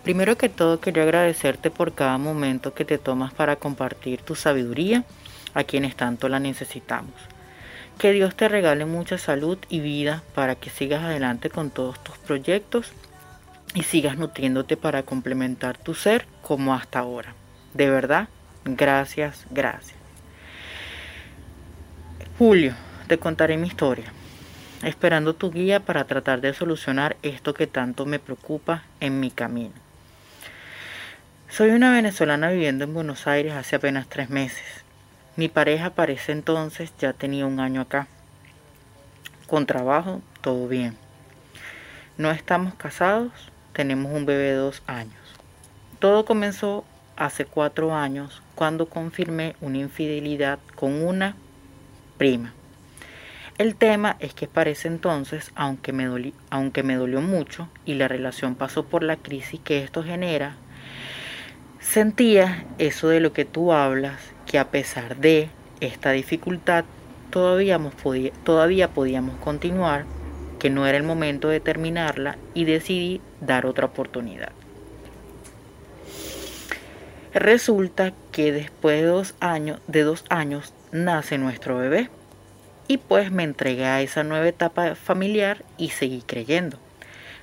Primero 0.03 0.37
que 0.39 0.49
todo 0.49 0.81
quería 0.81 1.03
agradecerte 1.03 1.71
por 1.71 1.93
cada 1.93 2.17
momento 2.17 2.73
que 2.73 2.87
te 2.87 2.97
tomas 2.97 3.35
para 3.35 3.57
compartir 3.57 4.23
tu 4.23 4.35
sabiduría 4.35 5.05
a 5.53 5.63
quienes 5.65 5.95
tanto 5.95 6.29
la 6.29 6.41
necesitamos. 6.41 7.13
Que 7.99 8.13
Dios 8.13 8.35
te 8.35 8.49
regale 8.49 8.87
mucha 8.87 9.19
salud 9.19 9.59
y 9.69 9.81
vida 9.81 10.23
para 10.35 10.55
que 10.55 10.71
sigas 10.71 11.05
adelante 11.05 11.51
con 11.51 11.71
todos 11.71 12.03
tus 12.03 12.17
proyectos 12.17 12.93
y 13.75 13.83
sigas 13.83 14.17
nutriéndote 14.17 14.79
para 14.79 15.03
complementar 15.03 15.77
tu 15.77 15.95
ser 15.95 16.27
como 16.41 16.75
hasta 16.75 17.01
ahora. 17.01 17.35
De 17.75 17.91
verdad, 17.91 18.29
gracias, 18.65 19.47
gracias. 19.51 19.99
Julio, 22.39 22.75
te 23.07 23.19
contaré 23.19 23.59
mi 23.59 23.67
historia, 23.67 24.13
esperando 24.83 25.35
tu 25.35 25.51
guía 25.51 25.81
para 25.81 26.05
tratar 26.05 26.41
de 26.41 26.55
solucionar 26.55 27.17
esto 27.23 27.55
que 27.55 27.67
tanto 27.67 28.07
me 28.07 28.19
preocupa 28.19 28.85
en 29.01 29.21
mi 29.21 29.31
camino. 29.31 29.75
Soy 31.49 31.71
una 31.71 31.93
venezolana 31.93 32.51
viviendo 32.51 32.85
en 32.85 32.95
Buenos 32.95 33.27
Aires 33.27 33.55
hace 33.55 33.77
apenas 33.77 34.09
tres 34.09 34.31
meses. 34.31 34.85
Mi 35.37 35.49
pareja 35.49 35.91
para 35.91 36.13
ese 36.13 36.33
entonces 36.33 36.93
ya 36.99 37.13
tenía 37.13 37.47
un 37.47 37.61
año 37.61 37.81
acá. 37.81 38.07
Con 39.47 39.67
trabajo, 39.67 40.23
todo 40.43 40.69
bien. 40.69 40.97
No 42.17 42.31
estamos 42.31 42.75
casados, 42.75 43.33
tenemos 43.73 44.13
un 44.13 44.27
bebé 44.27 44.51
de 44.51 44.55
dos 44.55 44.83
años. 44.87 45.15
Todo 45.99 46.25
comenzó 46.25 46.85
hace 47.17 47.45
cuatro 47.45 47.95
años 47.95 48.43
cuando 48.55 48.89
confirmé 48.89 49.57
una 49.61 49.79
infidelidad 49.79 50.59
con 50.77 51.03
una 51.03 51.35
prima. 52.17 52.53
El 53.61 53.75
tema 53.75 54.17
es 54.21 54.33
que 54.33 54.49
para 54.49 54.71
ese 54.71 54.89
entonces, 54.89 55.53
aunque 55.55 55.93
me, 55.93 56.07
dolió 56.07 57.21
mucho 57.21 57.69
y 57.85 57.93
la 57.93 58.09
relación 58.09 58.55
pasó 58.55 58.87
por 58.87 59.03
la 59.03 59.17
crisis 59.17 59.61
que 59.63 59.85
esto 59.85 60.03
genera, 60.03 60.57
Sentía 61.79 62.65
eso 62.79 63.09
de 63.09 63.21
lo 63.21 63.35
que 63.35 63.45
tú 63.45 63.75
hablas, 63.75 64.19
que 64.47 64.59
a 64.59 64.71
pesar 64.71 65.19
de 65.19 65.51
esta 65.81 66.13
dificultad, 66.13 66.87
todavía, 67.29 67.79
podíamos 68.89 69.35
continuar, 69.45 70.07
que 70.59 70.71
no 70.71 70.87
era 70.87 70.97
el 70.97 71.05
momento 71.05 71.49
de 71.49 71.61
terminarla 71.61 72.39
y 72.55 72.65
decidí 72.65 73.21
dar 73.43 73.67
otra 73.67 73.85
oportunidad. 73.85 74.53
Resulta 77.35 78.15
que 78.33 78.53
después 78.53 79.03
de 79.03 80.01
dos 80.03 80.25
años 80.31 80.73
nace 80.93 81.37
nuestro 81.37 81.77
bebé 81.77 82.09
y 82.91 82.99
pues 82.99 83.31
me 83.31 83.45
entregué 83.45 83.85
a 83.85 84.03
esa 84.03 84.25
nueva 84.25 84.49
etapa 84.49 84.97
familiar 84.97 85.65
y 85.79 85.91
seguí 85.91 86.23
creyendo. 86.23 86.77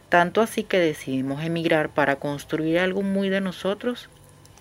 Tanto 0.09 0.41
así 0.41 0.63
que 0.63 0.77
decidimos 0.77 1.41
emigrar 1.41 1.87
para 1.87 2.17
construir 2.17 2.79
algo 2.79 3.01
muy 3.01 3.29
de 3.29 3.39
nosotros 3.39 4.09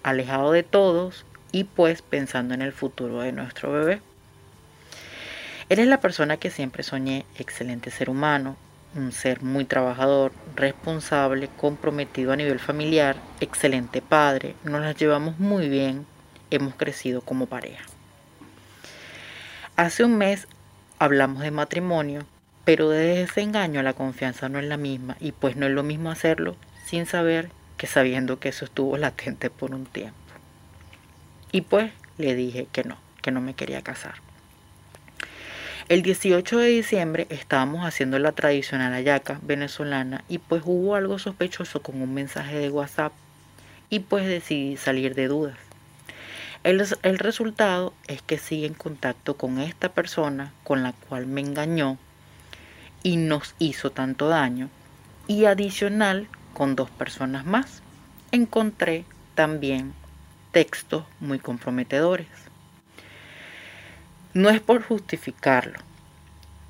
alejado 0.05 0.53
de 0.53 0.63
todos 0.63 1.27
y 1.51 1.65
pues 1.65 2.03
pensando 2.03 2.55
en 2.55 2.63
el 2.63 2.73
futuro 2.73 3.19
de 3.19 3.33
nuestro 3.33 3.73
bebé. 3.73 4.01
Él 5.69 5.81
es 5.81 5.89
la 5.89 5.99
persona 5.99 6.37
que 6.37 6.51
siempre 6.53 6.85
soñé, 6.85 7.27
excelente 7.37 7.91
ser 7.91 8.09
humano, 8.09 8.57
un 8.95 9.11
ser 9.11 9.43
muy 9.43 9.65
trabajador, 9.65 10.31
responsable, 10.55 11.49
comprometido 11.57 12.31
a 12.31 12.37
nivel 12.37 12.61
familiar, 12.61 13.17
excelente 13.41 14.03
padre, 14.03 14.55
nos 14.63 14.83
las 14.83 14.95
llevamos 14.95 15.41
muy 15.41 15.69
bien, 15.69 16.07
hemos 16.53 16.77
crecido 16.77 17.23
como 17.23 17.47
pareja. 17.47 17.83
Hace 19.75 20.05
un 20.05 20.17
mes 20.17 20.47
hablamos 20.99 21.43
de 21.43 21.51
matrimonio, 21.51 22.27
pero 22.65 22.89
desde 22.89 23.23
ese 23.23 23.43
engaño 23.43 23.83
la 23.83 23.93
confianza 23.93 24.49
no 24.49 24.59
es 24.59 24.65
la 24.65 24.77
misma 24.77 25.17
y 25.21 25.33
pues 25.33 25.57
no 25.57 25.67
es 25.67 25.73
lo 25.73 25.83
mismo 25.83 26.11
hacerlo 26.11 26.57
sin 26.85 27.07
saber 27.07 27.51
que 27.77 27.87
sabiendo 27.87 28.39
que 28.39 28.49
eso 28.49 28.65
estuvo 28.65 28.97
latente 28.97 29.51
por 29.51 29.75
un 29.75 29.87
tiempo. 29.87 30.17
Y 31.53 31.63
pues 31.63 31.93
le 32.19 32.35
dije 32.35 32.67
que 32.73 32.85
no, 32.85 32.97
que 33.23 33.31
no 33.31 33.41
me 33.41 33.55
quería 33.55 33.83
casar. 33.83 34.15
El 35.89 36.03
18 36.03 36.59
de 36.59 36.69
diciembre 36.69 37.27
estábamos 37.31 37.87
haciendo 37.87 38.19
la 38.19 38.33
tradicional 38.33 38.93
ayaca 38.93 39.39
venezolana 39.43 40.25
y 40.29 40.39
pues 40.39 40.63
hubo 40.65 40.97
algo 40.97 41.19
sospechoso 41.21 41.81
con 41.81 42.03
un 42.03 42.13
mensaje 42.13 42.59
de 42.59 42.71
WhatsApp 42.71 43.13
y 43.89 44.01
pues 44.01 44.27
decidí 44.27 44.77
salir 44.77 45.15
de 45.15 45.29
dudas. 45.29 45.66
El, 46.65 46.85
el, 47.03 47.19
resultado 47.19 47.95
es 48.09 48.23
que 48.23 48.39
sigue 48.39 48.67
en 48.67 48.75
contacto 48.75 49.37
con 49.37 49.61
esta 49.61 49.91
persona 49.91 50.53
con 50.65 50.83
la 50.83 50.93
cual 50.93 51.27
me 51.27 51.41
engañó 51.41 51.99
y 53.03 53.17
nos 53.17 53.55
hizo 53.59 53.91
tanto 53.91 54.29
daño 54.29 54.69
y 55.29 55.45
adicional 55.45 56.29
con 56.55 56.75
dos 56.75 56.91
personas 56.91 57.45
más, 57.45 57.83
encontré 58.33 59.05
también 59.35 59.93
textos 60.53 61.05
muy 61.21 61.39
comprometedores. 61.39 62.29
No 64.33 64.49
es 64.51 64.61
por 64.61 64.83
justificarlo. 64.83 65.79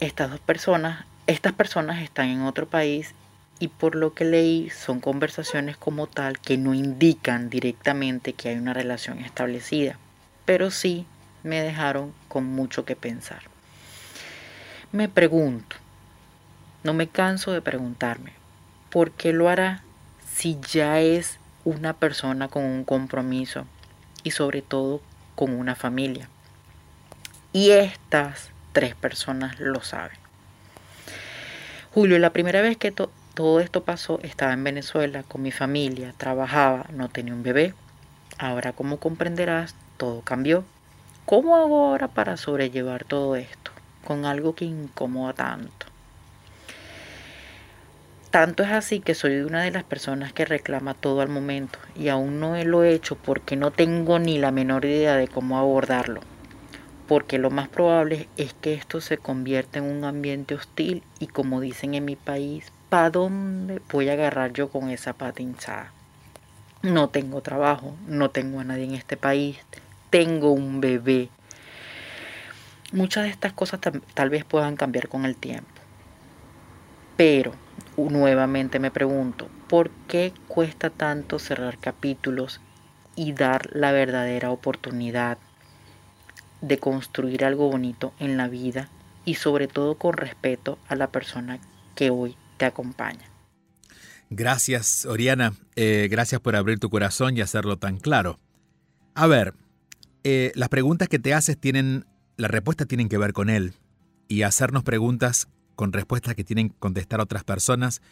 Estas 0.01 0.31
dos 0.31 0.41
personas, 0.41 1.05
estas 1.27 1.53
personas 1.53 2.03
están 2.03 2.29
en 2.29 2.43
otro 2.43 2.67
país 2.67 3.15
y 3.59 3.69
por 3.69 3.95
lo 3.95 4.13
que 4.13 4.25
leí 4.25 4.71
son 4.71 5.01
conversaciones 5.01 5.77
como 5.77 6.07
tal 6.07 6.39
que 6.39 6.59
no 6.59 6.75
indican 6.75 7.49
directamente 7.49 8.35
que 8.35 8.51
hay 8.51 8.57
una 8.57 8.75
relación 8.75 9.21
establecida, 9.21 9.99
pero 10.45 10.71
sí 10.71 11.07
me 11.43 11.63
dejaron 11.63 12.13
con 12.29 12.45
mucho 12.45 12.85
que 12.85 12.97
pensar. 12.97 13.43
Me 14.93 15.09
pregunto, 15.09 15.77
no 16.85 16.93
me 16.93 17.09
canso 17.09 17.53
de 17.53 17.63
preguntarme, 17.63 18.33
¿por 18.91 19.11
qué 19.11 19.33
lo 19.33 19.49
hará 19.49 19.83
si 20.33 20.59
ya 20.71 21.01
es 21.01 21.39
una 21.65 21.95
persona 21.95 22.49
con 22.49 22.65
un 22.65 22.85
compromiso 22.85 23.67
y 24.23 24.33
sobre 24.33 24.63
todo 24.63 25.01
con 25.35 25.53
una 25.53 25.75
familia? 25.75 26.29
Y 27.53 27.71
estas 27.71 28.51
tres 28.73 28.95
personas 28.95 29.59
lo 29.59 29.81
saben. 29.83 30.19
Julio, 31.95 32.19
la 32.19 32.31
primera 32.31 32.61
vez 32.61 32.77
que 32.77 32.93
todo 33.37 33.61
esto 33.61 33.85
pasó 33.85 34.19
estaba 34.23 34.55
en 34.55 34.65
Venezuela 34.65 35.23
con 35.23 35.43
mi 35.43 35.53
familia, 35.53 36.15
trabajaba, 36.17 36.87
no 36.91 37.11
tenía 37.11 37.35
un 37.35 37.43
bebé. 37.43 37.75
Ahora, 38.39 38.73
como 38.73 38.97
comprenderás, 38.97 39.75
todo 39.99 40.23
cambió. 40.23 40.65
¿Cómo 41.27 41.55
hago 41.55 41.85
ahora 41.85 42.09
para 42.09 42.39
sobrellevar 42.39 43.05
todo 43.05 43.37
esto 43.37 43.73
con 44.07 44.25
algo 44.25 44.55
que 44.55 44.65
incomoda 44.65 45.35
tanto? 45.35 45.85
Tanto 48.31 48.63
es 48.63 48.71
así 48.71 49.01
que 49.01 49.15
soy 49.15 49.41
una 49.41 49.65
de 49.65 49.71
las 49.71 49.85
personas 49.85 50.33
que 50.33 50.47
reclama 50.47 50.95
todo 50.95 51.21
al 51.21 51.29
momento 51.29 51.79
y 51.95 52.09
aún 52.09 52.41
no 52.41 52.57
lo 52.65 52.85
he 52.85 52.95
hecho 52.95 53.17
porque 53.17 53.55
no 53.55 53.71
tengo 53.71 54.19
ni 54.19 54.39
la 54.39 54.51
menor 54.51 54.87
idea 54.87 55.15
de 55.15 55.29
cómo 55.29 55.59
abordarlo. 55.59 56.23
Porque 57.07 57.37
lo 57.37 57.51
más 57.51 57.69
probable 57.69 58.31
es 58.39 58.55
que 58.55 58.73
esto 58.73 59.03
se 59.03 59.19
convierta 59.19 59.79
en 59.79 59.85
un 59.85 60.05
ambiente 60.05 60.55
hostil 60.55 61.03
y 61.21 61.27
como 61.27 61.61
dicen 61.61 61.95
en 61.95 62.07
mi 62.07 62.17
país, 62.17 62.73
¿para 62.89 63.11
dónde 63.11 63.81
voy 63.91 64.09
a 64.09 64.13
agarrar 64.13 64.53
yo 64.53 64.69
con 64.69 64.91
esa 64.91 65.13
pata 65.13 65.43
hinchada? 65.43 65.93
No 66.83 67.09
tengo 67.09 67.41
trabajo, 67.41 67.97
no 68.07 68.31
tengo 68.31 68.61
a 68.61 68.65
nadie 68.65 68.85
en 68.85 68.95
este 68.95 69.17
país, 69.17 69.59
tengo 70.11 70.53
un 70.53 70.81
bebé. 70.81 71.29
Muchas 72.93 73.25
de 73.25 73.31
estas 73.31 73.53
cosas 73.53 73.81
tal 74.15 74.31
vez 74.31 74.45
puedan 74.45 74.77
cambiar 74.77 75.09
con 75.09 75.25
el 75.25 75.37
tiempo. 75.37 75.69
Pero 77.17 77.53
nuevamente 77.97 78.79
me 78.79 78.91
pregunto, 78.91 79.49
¿por 79.69 79.91
qué 80.07 80.33
cuesta 80.47 80.91
tanto 80.91 81.39
cerrar 81.39 81.79
capítulos 81.79 82.61
y 83.17 83.33
dar 83.33 83.69
la 83.73 83.91
verdadera 83.91 84.51
oportunidad 84.51 85.39
de 86.61 86.79
construir 86.79 87.45
algo 87.45 87.71
bonito 87.71 88.13
en 88.19 88.37
la 88.37 88.49
vida 88.49 88.89
y 89.25 89.35
sobre 89.35 89.67
todo 89.67 89.97
con 89.97 90.13
respeto 90.13 90.79
a 90.89 90.95
la 90.95 91.09
persona 91.09 91.59
que 91.95 92.11
hoy 92.11 92.37
te 92.57 92.65
acompaña? 92.65 93.31
Gracias, 94.31 95.07
Oriana. 95.07 95.53
Eh, 95.77 96.09
gracias 96.11 96.41
por 96.41 96.57
abrir 96.57 96.79
tu 96.79 96.91
corazón 96.91 97.37
y 97.37 97.41
hacerlo 97.41 97.77
tan 97.77 97.99
claro. 97.99 98.41
A 99.15 99.27
ver, 99.27 99.55
eh, 100.25 100.53
las 100.55 100.69
preguntas 100.69 101.09
que 101.09 101.19
te 101.19 101.33
haces 101.33 101.59
tienen, 101.59 102.07
la 102.37 102.49
respuesta 102.49 102.87
tienen 102.87 103.09
que 103.09 103.19
ver 103.19 103.33
con 103.33 103.49
él. 103.49 103.75
Y 104.29 104.43
hacernos 104.43 104.83
preguntas 104.83 105.49
con 105.77 105.93
respuestas 105.93 106.35
que 106.35 106.43
tienen 106.43 106.71
que 106.71 106.77
contestar 106.79 107.21
otras 107.21 107.45
personas 107.45 108.03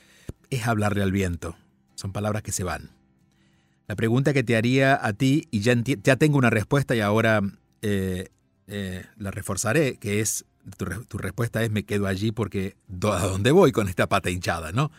es 0.51 0.67
hablarle 0.67 1.03
al 1.03 1.11
viento. 1.11 1.57
Son 1.97 2.13
palabras 2.13 2.43
que 2.43 2.53
se 2.53 2.63
van. 2.63 2.91
La 3.89 3.97
pregunta 3.97 4.33
que 4.33 4.45
te 4.45 4.57
haría 4.57 5.05
a 5.05 5.13
ti, 5.13 5.49
y 5.51 5.61
ya, 5.61 5.75
ya 5.75 6.17
tengo 6.17 6.39
una 6.39 6.51
respuesta 6.51 6.95
y 6.95 7.01
ahora 7.01 7.43
eh, 7.83 8.31
la 8.67 9.31
reforzaré, 9.31 9.97
que 9.97 10.21
es, 10.21 10.47
tu, 10.77 11.19
respuesta 11.19 11.63
es 11.63 11.71
me 11.71 11.85
quedo 11.85 12.07
allí 12.07 12.33
porque 12.33 12.77
¿a 13.03 13.27
dónde 13.27 13.51
voy 13.51 13.73
con 13.73 13.89
esta 13.89 14.09
pata 14.09 14.31
hinchada? 14.31 14.73
¿no? 14.73 14.91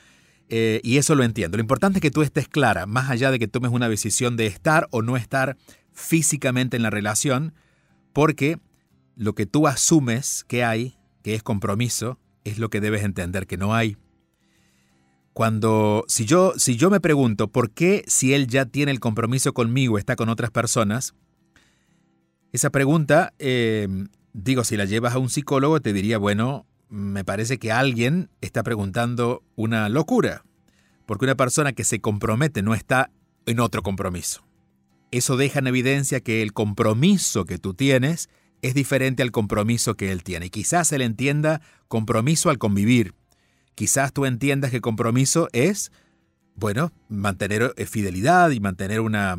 Eh, 0.49 0.81
y 0.83 0.97
eso 0.97 1.15
lo 1.15 1.23
entiendo. 1.23 1.57
Lo 1.57 1.61
importante 1.61 1.99
es 1.99 2.01
que 2.01 2.11
tú 2.11 2.21
estés 2.21 2.47
clara, 2.47 2.85
más 2.85 3.09
allá 3.09 3.31
de 3.31 3.39
que 3.39 3.47
tomes 3.47 3.71
una 3.71 3.89
decisión 3.89 4.37
de 4.37 4.47
estar 4.47 4.87
o 4.91 5.01
no 5.01 5.17
estar 5.17 5.57
físicamente 5.91 6.77
en 6.77 6.83
la 6.83 6.89
relación, 6.89 7.53
porque 8.13 8.59
lo 9.15 9.33
que 9.33 9.45
tú 9.45 9.67
asumes 9.67 10.43
que 10.47 10.63
hay, 10.63 10.97
que 11.23 11.35
es 11.35 11.43
compromiso, 11.43 12.19
es 12.43 12.59
lo 12.59 12.69
que 12.69 12.81
debes 12.81 13.03
entender 13.03 13.47
que 13.47 13.57
no 13.57 13.73
hay. 13.73 13.97
Cuando, 15.33 16.05
si 16.07 16.25
yo, 16.25 16.53
si 16.57 16.77
yo 16.77 16.89
me 16.89 17.01
pregunto 17.01 17.49
por 17.49 17.71
qué 17.71 18.05
si 18.07 18.33
él 18.33 18.47
ya 18.47 18.65
tiene 18.65 18.91
el 18.91 18.99
compromiso 18.99 19.53
conmigo, 19.53 19.97
está 19.97 20.15
con 20.15 20.29
otras 20.29 20.51
personas, 20.51 21.13
esa 22.53 22.69
pregunta, 22.69 23.33
eh, 23.39 23.87
digo, 24.35 24.63
si 24.63 24.75
la 24.75 24.85
llevas 24.85 25.15
a 25.15 25.19
un 25.19 25.29
psicólogo, 25.29 25.79
te 25.79 25.93
diría, 25.93 26.17
bueno, 26.17 26.65
me 26.89 27.23
parece 27.23 27.57
que 27.57 27.71
alguien 27.71 28.29
está 28.41 28.63
preguntando 28.63 29.43
una 29.55 29.87
locura, 29.89 30.43
porque 31.05 31.25
una 31.25 31.35
persona 31.35 31.73
que 31.73 31.83
se 31.83 32.01
compromete 32.01 32.61
no 32.61 32.75
está 32.75 33.11
en 33.45 33.59
otro 33.59 33.81
compromiso. 33.81 34.45
Eso 35.11 35.37
deja 35.37 35.59
en 35.59 35.67
evidencia 35.67 36.19
que 36.19 36.41
el 36.41 36.51
compromiso 36.51 37.45
que 37.45 37.57
tú 37.57 37.73
tienes 37.73 38.29
es 38.61 38.73
diferente 38.73 39.23
al 39.23 39.31
compromiso 39.31 39.95
que 39.95 40.11
él 40.11 40.23
tiene. 40.23 40.47
Y 40.47 40.49
quizás 40.49 40.91
él 40.91 41.01
entienda 41.01 41.61
compromiso 41.87 42.49
al 42.49 42.57
convivir. 42.57 43.13
Quizás 43.75 44.11
tú 44.11 44.25
entiendas 44.25 44.71
que 44.71 44.81
compromiso 44.81 45.47
es, 45.53 45.91
bueno, 46.55 46.91
mantener 47.07 47.73
eh, 47.77 47.85
fidelidad 47.85 48.49
y 48.51 48.59
mantener 48.59 48.99
una, 48.99 49.37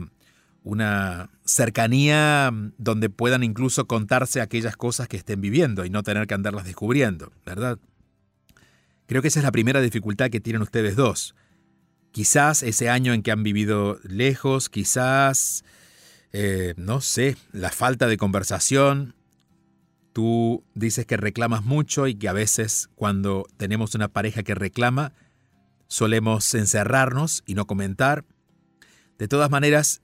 una 0.66 1.30
cercanía 1.44 2.50
donde 2.76 3.08
puedan 3.08 3.44
incluso 3.44 3.86
contarse 3.86 4.40
aquellas 4.40 4.76
cosas 4.76 5.06
que 5.06 5.16
estén 5.16 5.40
viviendo 5.40 5.84
y 5.84 5.90
no 5.90 6.02
tener 6.02 6.26
que 6.26 6.34
andarlas 6.34 6.64
descubriendo, 6.64 7.30
¿verdad? 7.44 7.78
Creo 9.06 9.22
que 9.22 9.28
esa 9.28 9.38
es 9.38 9.44
la 9.44 9.52
primera 9.52 9.80
dificultad 9.80 10.28
que 10.28 10.40
tienen 10.40 10.62
ustedes 10.62 10.96
dos. 10.96 11.36
Quizás 12.10 12.64
ese 12.64 12.90
año 12.90 13.12
en 13.12 13.22
que 13.22 13.30
han 13.30 13.44
vivido 13.44 14.00
lejos, 14.02 14.68
quizás, 14.68 15.64
eh, 16.32 16.74
no 16.76 17.00
sé, 17.00 17.36
la 17.52 17.70
falta 17.70 18.08
de 18.08 18.16
conversación, 18.16 19.14
Tú 20.12 20.64
dices 20.72 21.04
que 21.04 21.18
reclamas 21.18 21.62
mucho 21.62 22.06
y 22.06 22.14
que 22.14 22.26
a 22.26 22.32
veces 22.32 22.88
cuando 22.94 23.46
tenemos 23.58 23.94
una 23.94 24.08
pareja 24.08 24.42
que 24.42 24.54
reclama, 24.54 25.12
solemos 25.88 26.54
encerrarnos 26.54 27.42
y 27.44 27.52
no 27.52 27.66
comentar. 27.66 28.24
De 29.18 29.28
todas 29.28 29.50
maneras, 29.50 30.00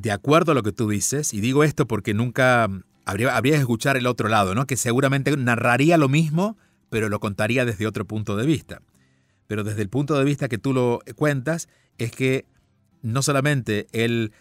de 0.00 0.12
acuerdo 0.12 0.52
a 0.52 0.54
lo 0.54 0.62
que 0.62 0.70
tú 0.70 0.88
dices, 0.88 1.34
y 1.34 1.40
digo 1.40 1.64
esto 1.64 1.88
porque 1.88 2.14
nunca 2.14 2.68
habría, 3.04 3.36
habría 3.36 3.54
que 3.54 3.60
escuchar 3.60 3.96
el 3.96 4.06
otro 4.06 4.28
lado, 4.28 4.54
¿no? 4.54 4.66
que 4.66 4.76
seguramente 4.76 5.36
narraría 5.36 5.98
lo 5.98 6.08
mismo, 6.08 6.56
pero 6.88 7.08
lo 7.08 7.18
contaría 7.18 7.64
desde 7.64 7.86
otro 7.86 8.04
punto 8.06 8.36
de 8.36 8.46
vista. 8.46 8.80
Pero 9.48 9.64
desde 9.64 9.82
el 9.82 9.88
punto 9.88 10.16
de 10.16 10.24
vista 10.24 10.48
que 10.48 10.58
tú 10.58 10.72
lo 10.72 11.00
cuentas, 11.16 11.68
es 11.96 12.12
que 12.12 12.46
no 13.02 13.22
solamente 13.22 13.88
él 13.92 14.32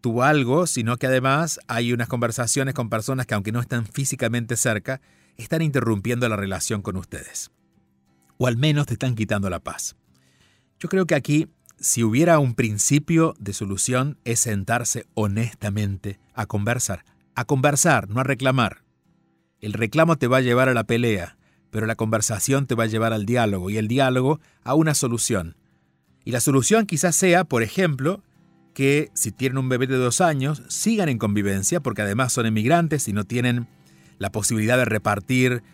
tuvo 0.00 0.22
algo, 0.22 0.66
sino 0.66 0.96
que 0.96 1.08
además 1.08 1.60
hay 1.68 1.92
unas 1.92 2.08
conversaciones 2.08 2.74
con 2.74 2.88
personas 2.88 3.26
que 3.26 3.34
aunque 3.34 3.52
no 3.52 3.60
están 3.60 3.86
físicamente 3.86 4.56
cerca, 4.56 5.02
están 5.36 5.60
interrumpiendo 5.60 6.26
la 6.28 6.36
relación 6.36 6.80
con 6.80 6.96
ustedes. 6.96 7.50
O 8.38 8.46
al 8.46 8.56
menos 8.56 8.86
te 8.86 8.94
están 8.94 9.14
quitando 9.14 9.50
la 9.50 9.60
paz. 9.60 9.94
Yo 10.80 10.88
creo 10.88 11.06
que 11.06 11.14
aquí, 11.14 11.48
si 11.82 12.04
hubiera 12.04 12.38
un 12.38 12.54
principio 12.54 13.34
de 13.40 13.52
solución, 13.52 14.16
es 14.24 14.38
sentarse 14.38 15.04
honestamente 15.14 16.20
a 16.32 16.46
conversar. 16.46 17.04
A 17.34 17.44
conversar, 17.44 18.08
no 18.08 18.20
a 18.20 18.24
reclamar. 18.24 18.84
El 19.60 19.72
reclamo 19.72 20.16
te 20.16 20.28
va 20.28 20.36
a 20.36 20.42
llevar 20.42 20.68
a 20.68 20.74
la 20.74 20.84
pelea, 20.84 21.36
pero 21.70 21.86
la 21.86 21.96
conversación 21.96 22.68
te 22.68 22.76
va 22.76 22.84
a 22.84 22.86
llevar 22.86 23.12
al 23.12 23.26
diálogo 23.26 23.68
y 23.68 23.78
el 23.78 23.88
diálogo 23.88 24.40
a 24.62 24.74
una 24.74 24.94
solución. 24.94 25.56
Y 26.24 26.30
la 26.30 26.38
solución 26.38 26.86
quizás 26.86 27.16
sea, 27.16 27.42
por 27.42 27.64
ejemplo, 27.64 28.22
que 28.74 29.10
si 29.14 29.32
tienen 29.32 29.58
un 29.58 29.68
bebé 29.68 29.88
de 29.88 29.96
dos 29.96 30.20
años 30.20 30.62
sigan 30.68 31.08
en 31.08 31.18
convivencia 31.18 31.80
porque 31.80 32.02
además 32.02 32.32
son 32.32 32.46
emigrantes 32.46 33.08
y 33.08 33.12
no 33.12 33.24
tienen 33.24 33.66
la 34.18 34.30
posibilidad 34.30 34.78
de 34.78 34.84
repartir 34.84 35.64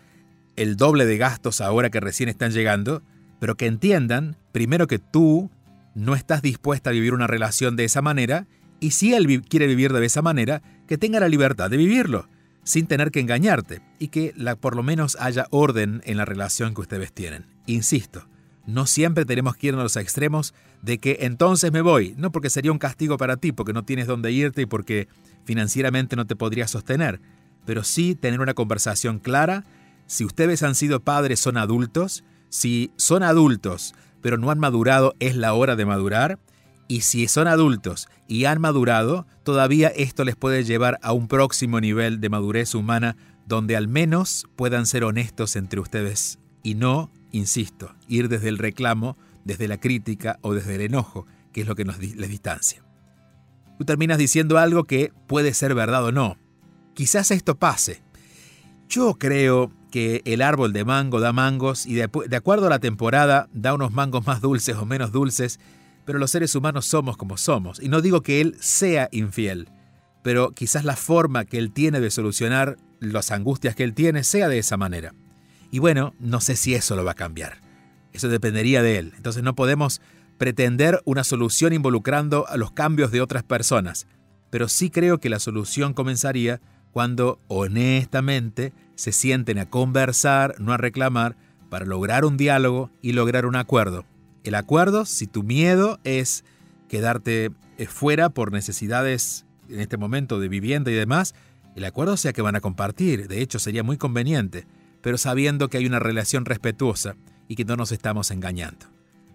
el 0.55 0.75
doble 0.75 1.05
de 1.05 1.19
gastos 1.19 1.61
ahora 1.61 1.91
que 1.91 1.99
recién 1.99 2.29
están 2.29 2.51
llegando, 2.51 3.03
pero 3.39 3.55
que 3.55 3.67
entiendan 3.67 4.37
primero 4.51 4.87
que 4.87 4.97
tú 4.97 5.51
no 5.99 6.15
estás 6.15 6.41
dispuesta 6.41 6.89
a 6.89 6.93
vivir 6.93 7.13
una 7.13 7.27
relación 7.27 7.75
de 7.75 7.83
esa 7.83 8.01
manera 8.01 8.47
y 8.79 8.91
si 8.91 9.13
él 9.13 9.41
quiere 9.41 9.67
vivir 9.67 9.91
de 9.91 10.05
esa 10.05 10.21
manera, 10.21 10.61
que 10.87 10.97
tenga 10.97 11.19
la 11.19 11.27
libertad 11.27 11.69
de 11.69 11.77
vivirlo 11.77 12.29
sin 12.63 12.87
tener 12.87 13.11
que 13.11 13.19
engañarte 13.19 13.81
y 13.99 14.07
que 14.07 14.33
la, 14.37 14.55
por 14.55 14.75
lo 14.75 14.83
menos 14.83 15.17
haya 15.19 15.47
orden 15.49 16.01
en 16.05 16.17
la 16.17 16.25
relación 16.25 16.73
que 16.73 16.81
ustedes 16.81 17.11
tienen. 17.11 17.45
Insisto, 17.65 18.27
no 18.65 18.85
siempre 18.85 19.25
tenemos 19.25 19.57
que 19.57 19.67
ir 19.67 19.73
a 19.73 19.83
los 19.83 19.97
extremos 19.97 20.53
de 20.81 20.99
que 20.99 21.17
entonces 21.21 21.71
me 21.71 21.81
voy, 21.81 22.13
no 22.17 22.31
porque 22.31 22.49
sería 22.49 22.71
un 22.71 22.79
castigo 22.79 23.17
para 23.17 23.37
ti, 23.37 23.51
porque 23.51 23.73
no 23.73 23.83
tienes 23.83 24.07
dónde 24.07 24.31
irte 24.31 24.61
y 24.61 24.65
porque 24.65 25.07
financieramente 25.43 26.15
no 26.15 26.27
te 26.27 26.35
podrías 26.35 26.71
sostener, 26.71 27.19
pero 27.65 27.83
sí 27.83 28.15
tener 28.15 28.39
una 28.39 28.53
conversación 28.53 29.19
clara. 29.19 29.65
Si 30.07 30.23
ustedes 30.23 30.63
han 30.63 30.75
sido 30.75 31.01
padres, 31.01 31.39
son 31.39 31.57
adultos. 31.57 32.23
Si 32.49 32.91
son 32.95 33.21
adultos, 33.21 33.93
pero 34.21 34.37
no 34.37 34.51
han 34.51 34.59
madurado, 34.59 35.15
es 35.19 35.35
la 35.35 35.53
hora 35.53 35.75
de 35.75 35.85
madurar. 35.85 36.39
Y 36.87 37.01
si 37.01 37.27
son 37.27 37.47
adultos 37.47 38.07
y 38.27 38.45
han 38.45 38.59
madurado, 38.59 39.27
todavía 39.43 39.89
esto 39.89 40.23
les 40.23 40.35
puede 40.35 40.63
llevar 40.63 40.99
a 41.01 41.13
un 41.13 41.27
próximo 41.27 41.79
nivel 41.79 42.19
de 42.19 42.29
madurez 42.29 42.73
humana 42.73 43.15
donde 43.47 43.75
al 43.75 43.87
menos 43.87 44.47
puedan 44.55 44.85
ser 44.85 45.03
honestos 45.03 45.55
entre 45.55 45.79
ustedes 45.79 46.39
y 46.63 46.75
no 46.75 47.11
insisto, 47.31 47.93
ir 48.07 48.29
desde 48.29 48.49
el 48.49 48.57
reclamo, 48.57 49.17
desde 49.45 49.67
la 49.67 49.79
crítica 49.79 50.39
o 50.41 50.53
desde 50.53 50.75
el 50.75 50.81
enojo, 50.81 51.25
que 51.51 51.61
es 51.61 51.67
lo 51.67 51.75
que 51.75 51.85
nos 51.85 51.99
les 51.99 52.29
distancia. 52.29 52.83
Tú 53.77 53.85
terminas 53.85 54.17
diciendo 54.17 54.57
algo 54.57 54.83
que 54.83 55.13
puede 55.27 55.53
ser 55.53 55.73
verdad 55.73 56.03
o 56.05 56.11
no. 56.11 56.37
Quizás 56.93 57.31
esto 57.31 57.57
pase. 57.57 58.01
Yo 58.89 59.15
creo 59.17 59.71
que 59.91 60.21
el 60.25 60.41
árbol 60.41 60.73
de 60.73 60.85
mango 60.85 61.19
da 61.19 61.33
mangos 61.33 61.85
y 61.85 61.95
de, 61.95 62.03
acuerdo 62.35 62.67
a 62.67 62.69
la 62.69 62.79
temporada 62.79 63.49
da 63.53 63.73
unos 63.73 63.91
mangos 63.91 64.25
más 64.25 64.41
dulces 64.41 64.75
o 64.75 64.85
menos 64.85 65.11
dulces, 65.11 65.59
pero 66.05 66.19
los 66.19 66.31
seres 66.31 66.55
humanos 66.55 66.85
somos 66.85 67.17
como 67.17 67.37
somos. 67.37 67.81
Y 67.81 67.89
no 67.89 68.01
digo 68.01 68.21
que 68.21 68.41
él 68.41 68.55
sea 68.59 69.09
infiel, 69.11 69.69
pero 70.23 70.51
quizás 70.51 70.85
la 70.85 70.95
forma 70.95 71.45
que 71.45 71.57
él 71.57 71.71
tiene 71.71 71.99
de 71.99 72.11
solucionar 72.11 72.77
las 72.99 73.31
angustias 73.31 73.75
que 73.75 73.83
él 73.83 73.93
tiene 73.93 74.23
sea 74.23 74.47
de 74.47 74.59
esa 74.59 74.77
manera. 74.77 75.13
Y 75.71 75.79
bueno, 75.79 76.13
no 76.19 76.41
sé 76.41 76.55
si 76.55 76.73
eso 76.73 76.95
lo 76.95 77.05
va 77.05 77.11
a 77.11 77.15
cambiar. 77.15 77.61
Eso 78.13 78.27
dependería 78.27 78.81
de 78.81 78.97
él. 78.97 79.13
Entonces 79.17 79.43
no 79.43 79.55
podemos 79.55 80.01
pretender 80.37 81.01
una 81.05 81.23
solución 81.23 81.73
involucrando 81.73 82.47
a 82.47 82.57
los 82.57 82.71
cambios 82.71 83.11
de 83.11 83.21
otras 83.21 83.43
personas. 83.43 84.07
Pero 84.49 84.67
sí 84.67 84.89
creo 84.89 85.19
que 85.19 85.29
la 85.29 85.39
solución 85.39 85.93
comenzaría 85.93 86.59
cuando 86.91 87.39
honestamente 87.47 88.73
se 88.95 89.11
sienten 89.11 89.59
a 89.59 89.69
conversar, 89.69 90.55
no 90.59 90.73
a 90.73 90.77
reclamar, 90.77 91.35
para 91.69 91.85
lograr 91.85 92.25
un 92.25 92.37
diálogo 92.37 92.89
y 93.01 93.13
lograr 93.13 93.45
un 93.45 93.55
acuerdo. 93.55 94.05
el 94.43 94.55
acuerdo, 94.55 95.05
si 95.05 95.27
tu 95.27 95.43
miedo 95.43 95.99
es 96.03 96.43
quedarte 96.87 97.51
eh, 97.77 97.85
fuera 97.85 98.29
por 98.29 98.51
necesidades 98.51 99.45
en 99.69 99.79
este 99.79 99.97
momento 99.97 100.39
de 100.39 100.49
vivienda 100.49 100.91
y 100.91 100.95
demás, 100.95 101.35
el 101.75 101.85
acuerdo 101.85 102.17
sea 102.17 102.33
que 102.33 102.41
van 102.41 102.55
a 102.55 102.61
compartir. 102.61 103.27
De 103.27 103.41
hecho, 103.41 103.59
sería 103.59 103.83
muy 103.83 103.97
conveniente, 103.97 104.65
pero 105.01 105.17
sabiendo 105.17 105.69
que 105.69 105.77
hay 105.77 105.85
una 105.85 105.99
relación 105.99 106.45
respetuosa 106.45 107.15
y 107.47 107.55
que 107.55 107.65
no 107.65 107.75
nos 107.75 107.91
estamos 107.91 108.31
engañando. 108.31 108.87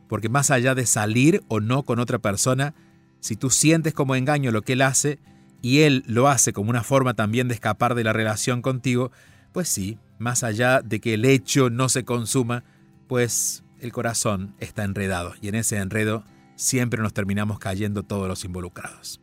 Porque 0.08 0.28
más 0.28 0.50
allá 0.50 0.75
de 0.75 0.87
salir 0.87 1.42
o 1.49 1.61
no 1.61 1.84
con 1.84 1.99
otra 1.99 2.18
persona, 2.18 2.75
si 3.20 3.37
tú 3.37 3.50
sientes 3.50 3.94
como 3.94 4.14
engaño 4.14 4.50
lo 4.50 4.62
que 4.62 4.75
él 4.75 4.82
hace 4.82 5.18
y 5.64 5.80
él 5.80 6.04
lo 6.06 6.28
hace 6.28 6.52
como 6.52 6.68
una 6.68 6.83
forma 6.83 7.14
también 7.14 7.49
de 7.49 7.54
escapar 7.54 7.94
de 7.94 8.04
la 8.04 8.12
relación 8.12 8.61
contigo, 8.61 9.11
pues 9.50 9.66
sí, 9.66 9.99
más 10.18 10.44
allá 10.44 10.83
de 10.83 11.00
que 11.00 11.14
el 11.14 11.25
hecho 11.25 11.71
no 11.71 11.88
se 11.88 12.04
consuma, 12.04 12.64
pues 13.09 13.64
el 13.80 13.90
corazón 13.90 14.54
está 14.59 14.85
enredado 14.85 15.33
y 15.40 15.49
en 15.49 15.54
ese 15.54 15.78
enredo 15.78 16.23
siempre 16.54 17.00
nos 17.00 17.14
terminamos 17.14 17.59
cayendo 17.59 18.02
todos 18.02 18.28
los 18.28 18.44
involucrados. 18.44 19.23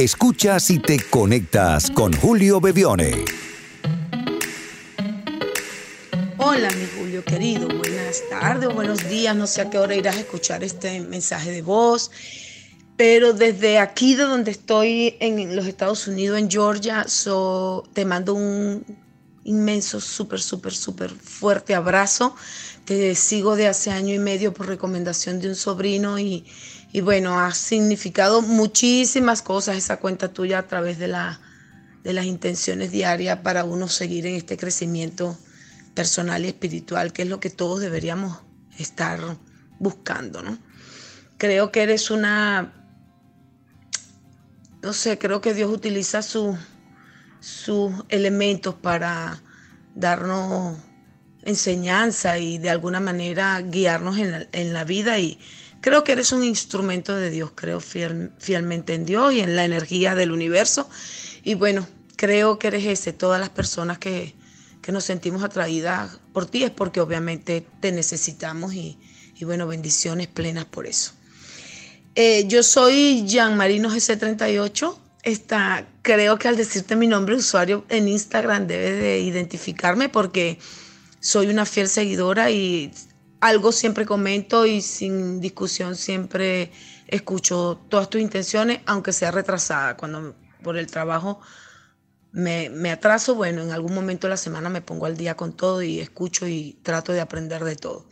Escuchas 0.00 0.70
y 0.70 0.78
te 0.78 0.98
conectas 0.98 1.90
con 1.90 2.14
Julio 2.14 2.58
Bebione. 2.58 3.22
Hola, 6.38 6.70
mi 6.70 6.86
Julio 6.98 7.22
querido, 7.22 7.68
buenas 7.68 8.22
tardes 8.30 8.70
o 8.70 8.72
buenos 8.72 9.06
días. 9.10 9.36
No 9.36 9.46
sé 9.46 9.60
a 9.60 9.68
qué 9.68 9.76
hora 9.76 9.94
irás 9.94 10.16
a 10.16 10.20
escuchar 10.20 10.64
este 10.64 11.00
mensaje 11.00 11.50
de 11.50 11.60
voz, 11.60 12.10
pero 12.96 13.34
desde 13.34 13.78
aquí, 13.78 14.14
de 14.14 14.22
donde 14.22 14.52
estoy 14.52 15.18
en 15.20 15.54
los 15.54 15.66
Estados 15.66 16.06
Unidos, 16.08 16.38
en 16.38 16.50
Georgia, 16.50 17.04
te 17.92 18.04
mando 18.06 18.32
un 18.32 18.82
inmenso, 19.44 20.00
súper, 20.00 20.40
súper, 20.40 20.72
súper 20.72 21.10
fuerte 21.10 21.74
abrazo. 21.74 22.34
Te 22.86 23.14
sigo 23.14 23.54
de 23.54 23.68
hace 23.68 23.90
año 23.90 24.14
y 24.14 24.18
medio 24.18 24.54
por 24.54 24.66
recomendación 24.66 25.40
de 25.40 25.48
un 25.48 25.56
sobrino 25.56 26.18
y, 26.18 26.46
y 26.92 27.00
bueno, 27.00 27.38
ha 27.38 27.52
significado 27.54 28.42
muchísimas 28.42 29.42
cosas 29.42 29.76
esa 29.76 29.98
cuenta 29.98 30.32
tuya 30.32 30.58
a 30.58 30.66
través 30.66 30.98
de, 30.98 31.08
la, 31.08 31.40
de 32.02 32.12
las 32.12 32.24
intenciones 32.24 32.90
diarias 32.90 33.38
para 33.40 33.64
uno 33.64 33.88
seguir 33.88 34.26
en 34.26 34.34
este 34.34 34.56
crecimiento 34.56 35.38
personal 35.94 36.44
y 36.44 36.48
espiritual, 36.48 37.12
que 37.12 37.22
es 37.22 37.28
lo 37.28 37.40
que 37.40 37.50
todos 37.50 37.80
deberíamos 37.80 38.38
estar 38.78 39.20
buscando, 39.78 40.42
¿no? 40.42 40.58
Creo 41.38 41.72
que 41.72 41.82
eres 41.82 42.10
una, 42.10 42.72
no 44.82 44.92
sé, 44.92 45.18
creo 45.18 45.40
que 45.40 45.54
Dios 45.54 45.70
utiliza 45.70 46.22
sus 46.22 46.58
elementos 48.08 48.74
para 48.74 49.40
darnos 49.94 50.76
enseñanza 51.42 52.38
y 52.38 52.58
de 52.58 52.70
alguna 52.70 53.00
manera 53.00 53.60
guiarnos 53.62 54.18
en 54.18 54.72
la, 54.72 54.84
vida 54.84 55.18
y 55.18 55.38
creo 55.80 56.04
que 56.04 56.12
eres 56.12 56.32
un 56.32 56.44
instrumento 56.44 57.14
de 57.14 57.30
Dios, 57.30 57.52
creo 57.54 57.80
fielmente 57.80 58.94
en 58.94 59.04
Dios 59.06 59.32
y 59.32 59.40
en 59.40 59.56
la 59.56 59.64
energía 59.64 60.14
del 60.14 60.32
universo 60.32 60.88
y 61.42 61.54
bueno, 61.54 61.86
creo 62.16 62.58
que 62.58 62.68
eres 62.68 62.84
ese, 62.84 63.12
todas 63.12 63.40
las 63.40 63.50
personas 63.50 63.98
que, 63.98 64.34
que 64.82 64.92
nos 64.92 65.04
sentimos 65.04 65.42
atraídas 65.42 66.18
por 66.32 66.46
ti 66.46 66.64
es 66.64 66.70
porque 66.70 67.00
obviamente 67.00 67.66
te 67.80 67.92
necesitamos 67.92 68.74
y, 68.74 68.98
bueno, 69.42 69.66
bendiciones 69.66 70.26
plenas 70.26 70.66
por 70.66 70.86
eso. 70.86 71.12
Eh, 72.14 72.44
yo 72.46 72.62
soy 72.62 73.24
Jean 73.26 73.56
Marino 73.56 73.88
GC38. 73.90 74.98
Está, 75.22 75.86
creo 76.02 76.38
que 76.38 76.48
al 76.48 76.56
decirte 76.56 76.96
mi 76.96 77.06
nombre 77.06 77.36
usuario 77.36 77.84
en 77.88 78.08
Instagram 78.08 78.66
debes 78.66 79.00
de 79.00 79.20
identificarme 79.20 80.08
porque 80.08 80.58
soy 81.20 81.48
una 81.48 81.66
fiel 81.66 81.88
seguidora 81.88 82.50
y 82.50 82.90
algo 83.40 83.72
siempre 83.72 84.06
comento 84.06 84.66
y 84.66 84.82
sin 84.82 85.40
discusión 85.40 85.96
siempre 85.96 86.70
escucho 87.08 87.80
todas 87.88 88.10
tus 88.10 88.20
intenciones, 88.20 88.80
aunque 88.86 89.12
sea 89.12 89.30
retrasada, 89.30 89.96
cuando 89.96 90.36
por 90.62 90.76
el 90.76 90.86
trabajo 90.86 91.40
me, 92.32 92.90
atraso, 92.90 93.34
bueno, 93.34 93.62
en 93.62 93.72
algún 93.72 93.94
momento 93.94 94.26
de 94.26 94.30
la 94.30 94.36
semana 94.36 94.68
me 94.68 94.82
pongo 94.82 95.06
al 95.06 95.16
día 95.16 95.36
con 95.36 95.52
todo 95.56 95.82
y 95.82 95.98
escucho 95.98 96.46
y 96.46 96.78
trato 96.82 97.12
de 97.12 97.20
aprender 97.20 97.64
de 97.64 97.74
todo. 97.76 98.06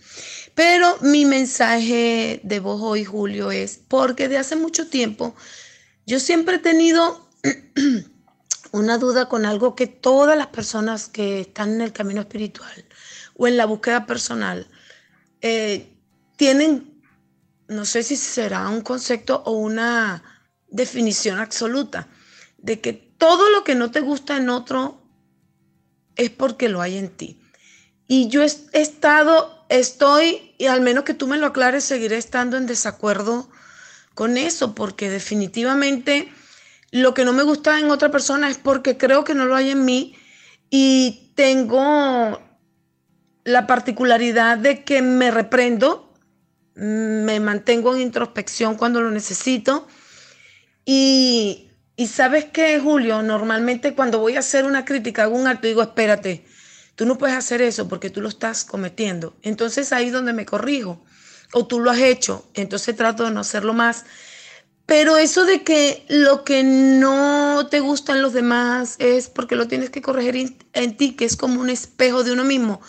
Pero 0.54 0.96
mi 1.02 1.24
mensaje 1.24 2.40
de 2.42 2.60
voz 2.60 2.80
hoy, 2.82 3.04
Julio, 3.04 3.52
es 3.52 3.80
porque 3.86 4.28
de 4.28 4.38
hace 4.38 4.56
mucho 4.56 4.88
tiempo 4.88 5.36
yo 6.06 6.18
siempre 6.18 6.56
he 6.56 6.58
tenido 6.58 7.28
una 8.72 8.98
duda 8.98 9.28
con 9.28 9.46
algo 9.46 9.76
que 9.76 9.86
todas 9.86 10.36
las 10.36 10.48
personas 10.48 11.08
que 11.08 11.40
están 11.40 11.74
en 11.74 11.82
el 11.82 11.92
camino 11.92 12.20
espiritual 12.20 12.86
o 13.36 13.46
en 13.46 13.56
la 13.56 13.66
búsqueda 13.66 14.06
personal 14.06 14.66
eh, 15.40 15.96
tienen, 16.36 17.02
no 17.68 17.84
sé 17.84 18.02
si 18.02 18.16
será 18.16 18.68
un 18.68 18.80
concepto 18.80 19.42
o 19.44 19.52
una 19.52 20.22
definición 20.68 21.38
absoluta, 21.38 22.08
de 22.58 22.80
que 22.80 22.92
todo 22.92 23.50
lo 23.50 23.64
que 23.64 23.74
no 23.74 23.90
te 23.90 24.00
gusta 24.00 24.36
en 24.36 24.48
otro 24.48 25.02
es 26.16 26.30
porque 26.30 26.68
lo 26.68 26.80
hay 26.80 26.98
en 26.98 27.10
ti. 27.10 27.40
Y 28.06 28.28
yo 28.28 28.42
he 28.42 28.80
estado, 28.80 29.66
estoy, 29.68 30.54
y 30.58 30.66
al 30.66 30.80
menos 30.80 31.04
que 31.04 31.14
tú 31.14 31.26
me 31.26 31.36
lo 31.36 31.46
aclares, 31.46 31.84
seguiré 31.84 32.16
estando 32.16 32.56
en 32.56 32.66
desacuerdo 32.66 33.50
con 34.14 34.36
eso, 34.36 34.74
porque 34.74 35.10
definitivamente 35.10 36.32
lo 36.90 37.14
que 37.14 37.24
no 37.24 37.32
me 37.32 37.42
gusta 37.42 37.78
en 37.78 37.90
otra 37.90 38.10
persona 38.10 38.48
es 38.48 38.56
porque 38.56 38.96
creo 38.96 39.24
que 39.24 39.34
no 39.34 39.44
lo 39.44 39.54
hay 39.54 39.70
en 39.70 39.84
mí 39.84 40.16
y 40.70 41.32
tengo 41.34 42.40
la 43.48 43.66
particularidad 43.66 44.58
de 44.58 44.84
que 44.84 45.02
me 45.02 45.30
reprendo, 45.30 46.12
me 46.74 47.40
mantengo 47.40 47.94
en 47.94 48.02
introspección 48.02 48.76
cuando 48.76 49.00
lo 49.00 49.10
necesito 49.10 49.88
y 50.84 51.68
y 51.98 52.06
sabes 52.06 52.44
qué, 52.44 52.78
Julio, 52.78 53.22
normalmente 53.22 53.92
cuando 53.92 54.20
voy 54.20 54.36
a 54.36 54.38
hacer 54.38 54.64
una 54.64 54.84
crítica, 54.84 55.24
hago 55.24 55.34
un 55.34 55.48
acto 55.48 55.66
y 55.66 55.70
digo, 55.70 55.82
espérate, 55.82 56.46
tú 56.94 57.06
no 57.06 57.18
puedes 57.18 57.36
hacer 57.36 57.60
eso 57.60 57.88
porque 57.88 58.08
tú 58.08 58.20
lo 58.20 58.28
estás 58.28 58.64
cometiendo. 58.64 59.34
Entonces 59.42 59.92
ahí 59.92 60.06
es 60.06 60.12
donde 60.12 60.32
me 60.32 60.46
corrijo. 60.46 61.04
O 61.52 61.66
tú 61.66 61.80
lo 61.80 61.90
has 61.90 61.98
hecho, 61.98 62.48
entonces 62.54 62.94
trato 62.94 63.24
de 63.24 63.32
no 63.32 63.40
hacerlo 63.40 63.72
más. 63.74 64.04
Pero 64.86 65.16
eso 65.16 65.44
de 65.44 65.64
que 65.64 66.06
lo 66.08 66.44
que 66.44 66.62
no 66.62 67.66
te 67.68 67.80
gusta 67.80 68.12
en 68.12 68.22
los 68.22 68.32
demás 68.32 68.94
es 69.00 69.28
porque 69.28 69.56
lo 69.56 69.66
tienes 69.66 69.90
que 69.90 70.00
corregir 70.00 70.56
en 70.72 70.96
ti, 70.96 71.16
que 71.16 71.24
es 71.24 71.34
como 71.34 71.60
un 71.60 71.68
espejo 71.68 72.22
de 72.22 72.30
uno 72.30 72.44
mismo. 72.44 72.80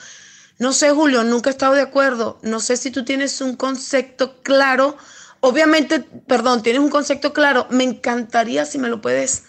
No 0.60 0.74
sé, 0.74 0.92
Julio, 0.92 1.24
nunca 1.24 1.50
he 1.50 1.52
estado 1.52 1.74
de 1.74 1.82
acuerdo. 1.82 2.40
No 2.44 2.60
sé 2.60 2.78
si 2.78 2.92
tú 2.92 3.04
tienes 3.04 3.42
un 3.42 3.56
concepto 3.56 4.42
claro 4.44 4.98
Obviamente, 5.42 6.02
perdón, 6.28 6.64
tienes 6.64 6.82
un 6.82 6.90
concepto 6.90 7.34
claro. 7.34 7.68
Me 7.70 7.84
encantaría 7.84 8.66
si 8.66 8.78
me 8.78 8.90
lo 8.90 9.02
puedes 9.02 9.44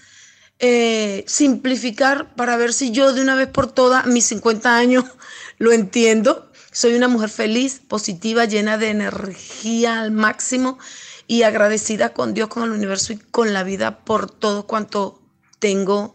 eh, 0.58 1.24
simplificar 1.26 2.34
para 2.34 2.56
ver 2.56 2.72
si 2.72 2.92
yo 2.92 3.12
de 3.12 3.22
una 3.22 3.34
vez 3.34 3.48
por 3.48 3.72
todas, 3.72 4.06
mis 4.06 4.26
50 4.26 4.76
años, 4.76 5.04
lo 5.58 5.72
entiendo. 5.72 6.50
Soy 6.72 6.94
una 6.94 7.08
mujer 7.08 7.30
feliz, 7.30 7.80
positiva, 7.86 8.44
llena 8.44 8.78
de 8.78 8.90
energía 8.90 10.00
al 10.00 10.12
máximo 10.12 10.78
y 11.26 11.42
agradecida 11.42 12.12
con 12.12 12.34
Dios, 12.34 12.48
con 12.48 12.62
el 12.62 12.70
universo 12.70 13.12
y 13.12 13.18
con 13.18 13.52
la 13.52 13.64
vida 13.64 14.04
por 14.04 14.30
todo 14.30 14.66
cuanto 14.66 15.20
tengo, 15.58 16.14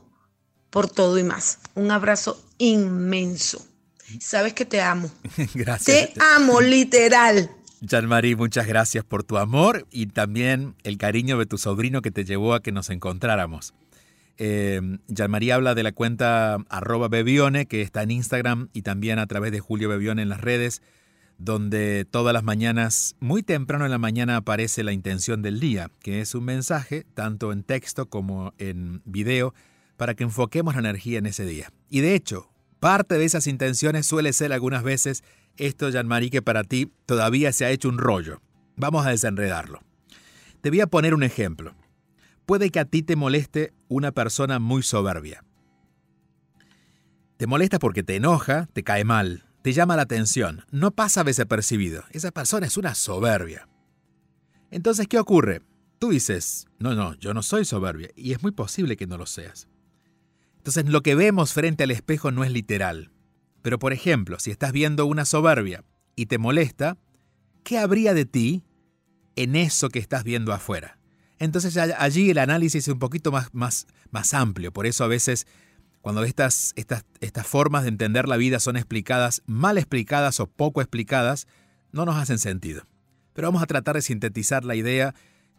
por 0.69 0.89
todo 0.89 1.17
y 1.17 1.23
más. 1.23 1.59
Un 1.75 1.91
abrazo 1.91 2.41
inmenso. 2.57 3.65
Sabes 4.19 4.53
que 4.53 4.65
te 4.65 4.81
amo. 4.81 5.11
gracias. 5.53 6.13
Te 6.13 6.21
amo, 6.35 6.61
literal. 6.61 7.49
Jean-Marie, 7.81 8.35
muchas 8.35 8.67
gracias 8.67 9.03
por 9.03 9.23
tu 9.23 9.37
amor 9.37 9.85
y 9.91 10.07
también 10.07 10.75
el 10.83 10.97
cariño 10.97 11.37
de 11.37 11.45
tu 11.45 11.57
sobrino 11.57 12.01
que 12.01 12.11
te 12.11 12.25
llevó 12.25 12.53
a 12.53 12.61
que 12.61 12.71
nos 12.71 12.89
encontráramos. 12.89 13.73
Eh, 14.37 14.81
Jean-Marie 15.07 15.53
habla 15.53 15.75
de 15.75 15.83
la 15.83 15.91
cuenta 15.91 16.57
arroba 16.69 17.07
Bebione, 17.07 17.67
que 17.67 17.81
está 17.81 18.03
en 18.03 18.11
Instagram 18.11 18.69
y 18.73 18.81
también 18.81 19.19
a 19.19 19.27
través 19.27 19.51
de 19.51 19.59
Julio 19.59 19.89
Bebione 19.89 20.21
en 20.21 20.29
las 20.29 20.41
redes, 20.41 20.81
donde 21.37 22.05
todas 22.09 22.33
las 22.33 22.43
mañanas, 22.43 23.15
muy 23.19 23.43
temprano 23.43 23.85
en 23.85 23.91
la 23.91 23.97
mañana, 23.97 24.37
aparece 24.37 24.83
la 24.83 24.93
intención 24.93 25.41
del 25.41 25.59
día, 25.59 25.91
que 26.01 26.21
es 26.21 26.33
un 26.33 26.45
mensaje, 26.45 27.05
tanto 27.13 27.51
en 27.51 27.63
texto 27.63 28.09
como 28.09 28.53
en 28.57 29.01
video, 29.05 29.53
para 29.97 30.15
que 30.15 30.23
enfoquemos 30.23 30.75
la 30.75 30.81
energía 30.81 31.19
en 31.19 31.25
ese 31.25 31.45
día. 31.45 31.71
Y 31.89 32.01
de 32.01 32.15
hecho, 32.15 32.49
parte 32.85 33.17
de 33.17 33.25
esas 33.25 33.47
intenciones 33.47 34.05
suele 34.05 34.31
ser 34.31 34.53
algunas 34.53 34.83
veces 34.83 35.23
esto, 35.57 35.89
Jean-Marie, 35.89 36.29
que 36.29 36.43
para 36.43 36.63
ti 36.63 36.91
todavía 37.07 37.51
se 37.51 37.65
ha 37.65 37.71
hecho 37.71 37.89
un 37.89 37.97
rollo. 37.97 38.43
Vamos 38.75 39.07
a 39.07 39.09
desenredarlo. 39.09 39.81
Te 40.61 40.69
voy 40.69 40.81
a 40.81 40.85
poner 40.85 41.15
un 41.15 41.23
ejemplo. 41.23 41.73
Puede 42.45 42.69
que 42.69 42.79
a 42.79 42.85
ti 42.85 43.01
te 43.01 43.15
moleste 43.15 43.73
una 43.87 44.11
persona 44.11 44.59
muy 44.59 44.83
soberbia. 44.83 45.43
Te 47.37 47.47
molesta 47.47 47.79
porque 47.79 48.03
te 48.03 48.17
enoja, 48.17 48.67
te 48.71 48.83
cae 48.83 49.03
mal, 49.03 49.45
te 49.63 49.73
llama 49.73 49.95
la 49.95 50.03
atención, 50.03 50.63
no 50.69 50.91
pasa 50.91 51.23
desapercibido. 51.23 52.03
Esa 52.11 52.29
persona 52.29 52.67
es 52.67 52.77
una 52.77 52.93
soberbia. 52.93 53.67
Entonces, 54.69 55.07
¿qué 55.07 55.17
ocurre? 55.17 55.63
Tú 55.97 56.09
dices, 56.09 56.67
no, 56.77 56.93
no, 56.93 57.15
yo 57.15 57.33
no 57.33 57.41
soy 57.41 57.65
soberbia, 57.65 58.11
y 58.15 58.33
es 58.33 58.43
muy 58.43 58.51
posible 58.51 58.95
que 58.95 59.07
no 59.07 59.17
lo 59.17 59.25
seas. 59.25 59.67
Entonces, 60.65 60.91
lo 60.91 61.03
que 61.03 61.13
vemos 61.13 61.53
frente 61.53 61.83
al 61.83 61.91
espejo 61.91 62.31
no 62.31 62.43
es 62.43 62.49
literal. 62.49 63.11
Pero, 63.61 63.77
por 63.77 63.93
ejemplo, 63.93 64.39
si 64.39 64.49
estás 64.49 64.71
viendo 64.71 65.05
una 65.05 65.23
soberbia 65.23 65.83
y 66.15 66.25
te 66.25 66.39
molesta, 66.39 66.97
¿qué 67.63 67.77
habría 67.77 68.15
de 68.15 68.25
ti 68.25 68.63
en 69.35 69.55
eso 69.55 69.89
que 69.89 69.99
estás 69.99 70.23
viendo 70.23 70.53
afuera? 70.53 70.97
Entonces 71.37 71.77
allí 71.77 72.31
el 72.31 72.39
análisis 72.39 72.87
es 72.87 72.91
un 72.91 72.97
poquito 72.97 73.31
más, 73.31 73.53
más, 73.53 73.85
más 74.09 74.33
amplio. 74.33 74.73
Por 74.73 74.87
eso 74.87 75.03
a 75.03 75.07
veces 75.07 75.45
cuando 76.01 76.23
estas, 76.23 76.73
estas, 76.75 77.05
estas 77.19 77.45
formas 77.45 77.83
de 77.83 77.89
entender 77.89 78.27
la 78.27 78.35
vida 78.35 78.59
son 78.59 78.75
explicadas, 78.75 79.43
mal 79.45 79.77
explicadas 79.77 80.39
o 80.39 80.47
poco 80.47 80.81
explicadas, 80.81 81.45
no 81.91 82.05
nos 82.05 82.15
hacen 82.15 82.39
sentido. 82.39 82.87
Pero 83.33 83.49
vamos 83.49 83.61
a 83.61 83.67
tratar 83.67 83.97
de 83.97 84.01
sintetizar 84.01 84.65
la 84.65 84.73
idea 84.73 85.13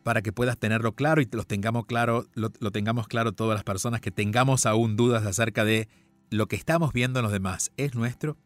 para 0.07 0.23
que 0.23 0.31
puedas 0.31 0.57
tenerlo 0.57 0.95
claro 0.95 1.21
y 1.21 1.29
lo 1.33 1.43
tengamos 1.43 1.85
claro, 1.85 2.29
lo, 2.35 2.53
lo 2.61 2.71
tengamos 2.71 3.09
claro 3.09 3.33
todas 3.33 3.57
las 3.57 3.65
personas 3.65 4.01
que 4.01 4.13
tengamos 4.13 4.65
aún 4.65 4.95
dudas 4.95 5.27
acerca 5.27 5.65
de 5.65 5.89
lo 6.31 6.47
que 6.47 6.55
estamos 6.55 6.93
viendo 6.93 7.19
en 7.19 7.25
los 7.25 7.33
demás. 7.33 7.73
¿Es 7.77 7.97
nuestro? 7.97 8.37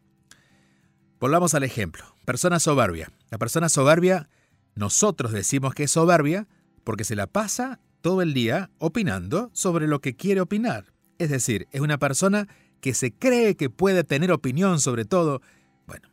Volvamos 1.19 1.53
al 1.53 1.61
ejemplo. 1.61 2.03
Persona 2.25 2.59
soberbia. 2.59 3.11
La 3.29 3.37
persona 3.37 3.69
soberbia, 3.69 4.27
nosotros 4.73 5.33
decimos 5.33 5.75
que 5.75 5.83
es 5.83 5.91
soberbia 5.91 6.47
porque 6.83 7.03
se 7.03 7.15
la 7.15 7.27
pasa 7.27 7.79
todo 8.01 8.23
el 8.23 8.33
día 8.33 8.71
opinando 8.79 9.51
sobre 9.53 9.85
lo 9.85 10.01
que 10.01 10.15
quiere 10.15 10.41
opinar. 10.41 10.91
Es 11.19 11.29
decir, 11.29 11.67
es 11.69 11.81
una 11.81 11.99
persona 11.99 12.47
que 12.79 12.95
se 12.95 13.13
cree 13.13 13.55
que 13.55 13.69
puede 13.69 14.03
tener 14.03 14.31
opinión 14.31 14.79
sobre 14.81 15.05
todo. 15.05 15.43
Bueno, 15.85 16.09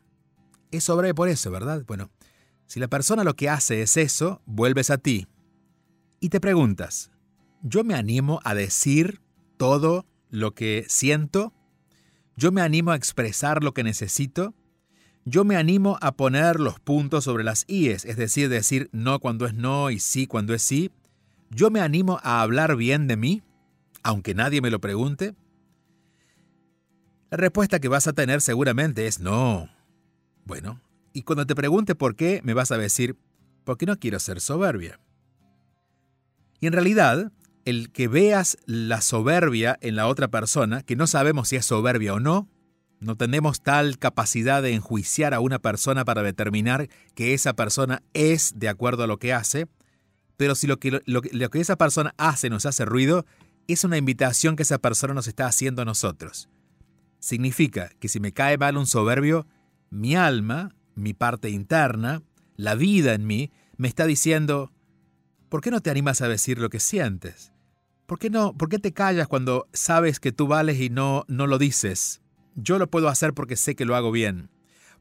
es 0.72 0.84
sobre 0.84 1.14
por 1.14 1.30
eso, 1.30 1.50
¿verdad? 1.50 1.84
Bueno, 1.86 2.10
si 2.66 2.80
la 2.80 2.88
persona 2.88 3.24
lo 3.24 3.34
que 3.34 3.48
hace 3.48 3.80
es 3.80 3.96
eso, 3.96 4.42
vuelves 4.44 4.90
a 4.90 4.98
ti 4.98 5.26
y 6.20 6.30
te 6.30 6.40
preguntas, 6.40 7.10
¿yo 7.62 7.84
me 7.84 7.94
animo 7.94 8.40
a 8.44 8.54
decir 8.54 9.20
todo 9.56 10.06
lo 10.30 10.54
que 10.54 10.84
siento? 10.88 11.52
¿Yo 12.36 12.52
me 12.52 12.60
animo 12.60 12.92
a 12.92 12.96
expresar 12.96 13.62
lo 13.62 13.72
que 13.74 13.84
necesito? 13.84 14.54
Yo 15.24 15.44
me 15.44 15.56
animo 15.56 15.98
a 16.00 16.12
poner 16.12 16.58
los 16.58 16.80
puntos 16.80 17.24
sobre 17.24 17.44
las 17.44 17.64
IES, 17.68 18.04
es 18.04 18.16
decir, 18.16 18.48
decir 18.48 18.88
no 18.92 19.20
cuando 19.20 19.46
es 19.46 19.54
no 19.54 19.90
y 19.90 20.00
sí 20.00 20.26
cuando 20.26 20.54
es 20.54 20.62
sí. 20.62 20.90
Yo 21.50 21.70
me 21.70 21.80
animo 21.80 22.18
a 22.22 22.42
hablar 22.42 22.76
bien 22.76 23.06
de 23.06 23.16
mí, 23.16 23.42
aunque 24.02 24.34
nadie 24.34 24.60
me 24.60 24.70
lo 24.70 24.80
pregunte. 24.80 25.34
La 27.30 27.36
respuesta 27.36 27.78
que 27.78 27.88
vas 27.88 28.06
a 28.06 28.12
tener 28.14 28.40
seguramente 28.40 29.06
es 29.06 29.20
no. 29.20 29.68
Bueno, 30.44 30.80
y 31.12 31.22
cuando 31.22 31.46
te 31.46 31.54
pregunte 31.54 31.94
por 31.94 32.16
qué, 32.16 32.40
me 32.42 32.54
vas 32.54 32.72
a 32.72 32.78
decir, 32.78 33.16
porque 33.64 33.84
no 33.84 33.98
quiero 33.98 34.18
ser 34.18 34.40
soberbia. 34.40 34.98
Y 36.60 36.66
en 36.66 36.72
realidad, 36.72 37.32
el 37.64 37.90
que 37.90 38.08
veas 38.08 38.56
la 38.66 39.00
soberbia 39.00 39.78
en 39.80 39.96
la 39.96 40.06
otra 40.06 40.28
persona, 40.28 40.82
que 40.82 40.96
no 40.96 41.06
sabemos 41.06 41.48
si 41.48 41.56
es 41.56 41.66
soberbia 41.66 42.14
o 42.14 42.20
no, 42.20 42.48
no 43.00 43.16
tenemos 43.16 43.60
tal 43.60 43.98
capacidad 43.98 44.62
de 44.62 44.74
enjuiciar 44.74 45.34
a 45.34 45.40
una 45.40 45.60
persona 45.60 46.04
para 46.04 46.22
determinar 46.22 46.88
que 47.14 47.32
esa 47.34 47.54
persona 47.54 48.02
es 48.12 48.54
de 48.56 48.68
acuerdo 48.68 49.04
a 49.04 49.06
lo 49.06 49.18
que 49.18 49.32
hace, 49.32 49.68
pero 50.36 50.54
si 50.54 50.66
lo 50.66 50.78
que, 50.78 51.00
lo, 51.04 51.22
que 51.22 51.60
esa 51.60 51.76
persona 51.76 52.14
hace 52.16 52.50
nos 52.50 52.66
hace 52.66 52.84
ruido, 52.84 53.24
es 53.66 53.84
una 53.84 53.98
invitación 53.98 54.56
que 54.56 54.62
esa 54.62 54.78
persona 54.78 55.14
nos 55.14 55.28
está 55.28 55.46
haciendo 55.46 55.82
a 55.82 55.84
nosotros. 55.84 56.48
Significa 57.20 57.90
que 58.00 58.08
si 58.08 58.18
me 58.20 58.32
cae 58.32 58.56
mal 58.56 58.76
un 58.76 58.86
soberbio, 58.86 59.46
mi 59.90 60.14
alma, 60.14 60.74
mi 60.94 61.12
parte 61.12 61.50
interna, 61.50 62.22
la 62.56 62.74
vida 62.74 63.14
en 63.14 63.26
mí, 63.26 63.50
me 63.76 63.88
está 63.88 64.06
diciendo, 64.06 64.72
¿por 65.48 65.60
qué 65.60 65.70
no 65.70 65.80
te 65.80 65.90
animas 65.90 66.20
a 66.20 66.28
decir 66.28 66.58
lo 66.58 66.70
que 66.70 66.80
sientes? 66.80 67.52
¿Por 68.06 68.18
qué 68.18 68.30
no? 68.30 68.56
¿Por 68.56 68.68
qué 68.68 68.78
te 68.78 68.92
callas 68.92 69.28
cuando 69.28 69.68
sabes 69.72 70.20
que 70.20 70.32
tú 70.32 70.46
vales 70.46 70.80
y 70.80 70.88
no, 70.88 71.24
no 71.28 71.46
lo 71.46 71.58
dices? 71.58 72.22
Yo 72.54 72.78
lo 72.78 72.90
puedo 72.90 73.08
hacer 73.08 73.34
porque 73.34 73.56
sé 73.56 73.76
que 73.76 73.84
lo 73.84 73.96
hago 73.96 74.10
bien. 74.10 74.50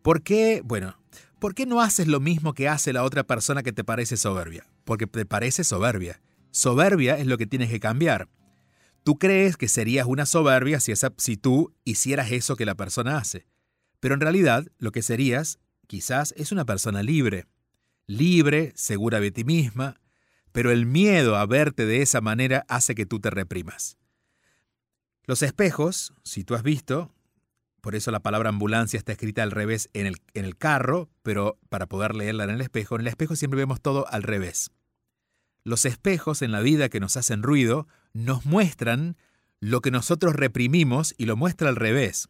¿Por 0.01 0.23
qué? 0.23 0.61
Bueno, 0.63 0.97
¿por 1.39 1.55
qué 1.55 1.65
no 1.65 1.81
haces 1.81 2.07
lo 2.07 2.19
mismo 2.19 2.53
que 2.53 2.67
hace 2.67 2.93
la 2.93 3.03
otra 3.03 3.23
persona 3.23 3.63
que 3.63 3.73
te 3.73 3.83
parece 3.83 4.17
soberbia? 4.17 4.67
Porque 4.83 5.07
te 5.07 5.25
parece 5.25 5.63
soberbia. 5.63 6.21
Soberbia 6.51 7.17
es 7.17 7.27
lo 7.27 7.37
que 7.37 7.47
tienes 7.47 7.69
que 7.69 7.79
cambiar. 7.79 8.29
Tú 9.03 9.17
crees 9.17 9.55
que 9.55 9.69
serías 9.69 10.05
una 10.05 10.25
soberbia 10.25 10.79
si, 10.79 10.91
esa, 10.91 11.13
si 11.17 11.37
tú 11.37 11.73
hicieras 11.85 12.31
eso 12.31 12.55
que 12.55 12.65
la 12.65 12.75
persona 12.75 13.17
hace. 13.17 13.47
Pero 13.99 14.15
en 14.15 14.21
realidad 14.21 14.67
lo 14.79 14.91
que 14.91 15.01
serías, 15.01 15.59
quizás, 15.87 16.33
es 16.37 16.51
una 16.51 16.65
persona 16.65 17.03
libre. 17.03 17.45
Libre, 18.05 18.73
segura 18.75 19.19
de 19.19 19.31
ti 19.31 19.43
misma, 19.43 19.99
pero 20.57 20.71
el 20.71 20.87
miedo 20.87 21.35
a 21.35 21.45
verte 21.45 21.85
de 21.85 22.01
esa 22.01 22.19
manera 22.19 22.65
hace 22.67 22.95
que 22.95 23.05
tú 23.05 23.19
te 23.19 23.29
reprimas. 23.29 23.95
Los 25.25 25.43
espejos, 25.43 26.15
si 26.23 26.43
tú 26.43 26.55
has 26.55 26.63
visto, 26.63 27.13
por 27.79 27.93
eso 27.93 28.09
la 28.09 28.21
palabra 28.21 28.49
ambulancia 28.49 28.97
está 28.97 29.11
escrita 29.11 29.43
al 29.43 29.51
revés 29.51 29.87
en 29.93 30.07
el, 30.07 30.17
en 30.33 30.45
el 30.45 30.57
carro, 30.57 31.11
pero 31.21 31.59
para 31.69 31.85
poder 31.85 32.15
leerla 32.15 32.45
en 32.45 32.49
el 32.49 32.61
espejo, 32.61 32.95
en 32.95 33.01
el 33.01 33.07
espejo 33.07 33.35
siempre 33.35 33.59
vemos 33.59 33.81
todo 33.81 34.07
al 34.09 34.23
revés. 34.23 34.71
Los 35.63 35.85
espejos 35.85 36.41
en 36.41 36.51
la 36.51 36.61
vida 36.61 36.89
que 36.89 36.99
nos 36.99 37.17
hacen 37.17 37.43
ruido 37.43 37.87
nos 38.13 38.47
muestran 38.47 39.15
lo 39.59 39.81
que 39.81 39.91
nosotros 39.91 40.35
reprimimos 40.35 41.13
y 41.19 41.27
lo 41.27 41.37
muestra 41.37 41.69
al 41.69 41.75
revés. 41.75 42.29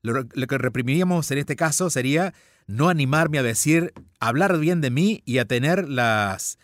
Lo, 0.00 0.14
lo, 0.14 0.46
que 0.46 0.56
reprimiríamos 0.56 1.30
en 1.30 1.36
este 1.36 1.56
caso 1.56 1.90
sería 1.90 2.32
no 2.66 2.88
animarme 2.88 3.38
a 3.38 3.42
decir, 3.42 3.92
hablar 4.18 4.58
bien 4.58 4.80
de 4.80 4.90
mí 4.90 5.22
y 5.26 5.36
a 5.36 5.44
tener 5.44 5.90
las, 5.90 6.58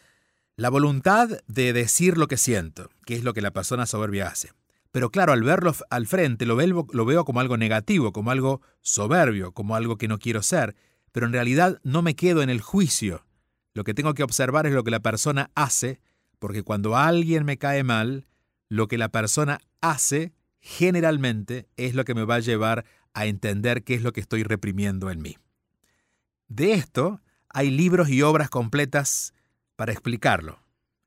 la 0.56 0.68
voluntad 0.68 1.28
de 1.46 1.72
decir 1.72 2.18
lo 2.18 2.28
que 2.28 2.36
siento, 2.36 2.90
que 3.06 3.14
es 3.14 3.24
lo 3.24 3.32
que 3.32 3.40
la 3.40 3.52
persona 3.52 3.86
soberbia 3.86 4.28
hace. 4.28 4.50
Pero 4.90 5.10
claro, 5.10 5.32
al 5.32 5.42
verlo 5.42 5.74
al 5.88 6.06
frente 6.06 6.44
lo 6.44 6.56
veo, 6.56 6.86
lo 6.92 7.04
veo 7.04 7.24
como 7.24 7.40
algo 7.40 7.56
negativo, 7.56 8.12
como 8.12 8.30
algo 8.30 8.60
soberbio, 8.82 9.52
como 9.52 9.74
algo 9.74 9.96
que 9.96 10.08
no 10.08 10.18
quiero 10.18 10.42
ser, 10.42 10.76
pero 11.12 11.26
en 11.26 11.32
realidad 11.32 11.80
no 11.82 12.02
me 12.02 12.14
quedo 12.14 12.42
en 12.42 12.50
el 12.50 12.60
juicio. 12.60 13.24
Lo 13.74 13.84
que 13.84 13.94
tengo 13.94 14.12
que 14.12 14.22
observar 14.22 14.66
es 14.66 14.74
lo 14.74 14.84
que 14.84 14.90
la 14.90 15.00
persona 15.00 15.50
hace, 15.54 16.00
porque 16.38 16.62
cuando 16.62 16.96
alguien 16.96 17.44
me 17.44 17.56
cae 17.56 17.84
mal, 17.84 18.26
lo 18.68 18.86
que 18.86 18.98
la 18.98 19.08
persona 19.08 19.60
hace 19.80 20.34
generalmente 20.60 21.68
es 21.76 21.94
lo 21.94 22.04
que 22.04 22.14
me 22.14 22.24
va 22.24 22.36
a 22.36 22.40
llevar 22.40 22.84
a 23.14 23.26
entender 23.26 23.84
qué 23.84 23.94
es 23.94 24.02
lo 24.02 24.12
que 24.12 24.20
estoy 24.20 24.42
reprimiendo 24.42 25.10
en 25.10 25.22
mí. 25.22 25.38
De 26.48 26.72
esto 26.74 27.20
hay 27.48 27.70
libros 27.70 28.10
y 28.10 28.22
obras 28.22 28.50
completas 28.50 29.32
para 29.76 29.92
explicarlo. 29.92 30.60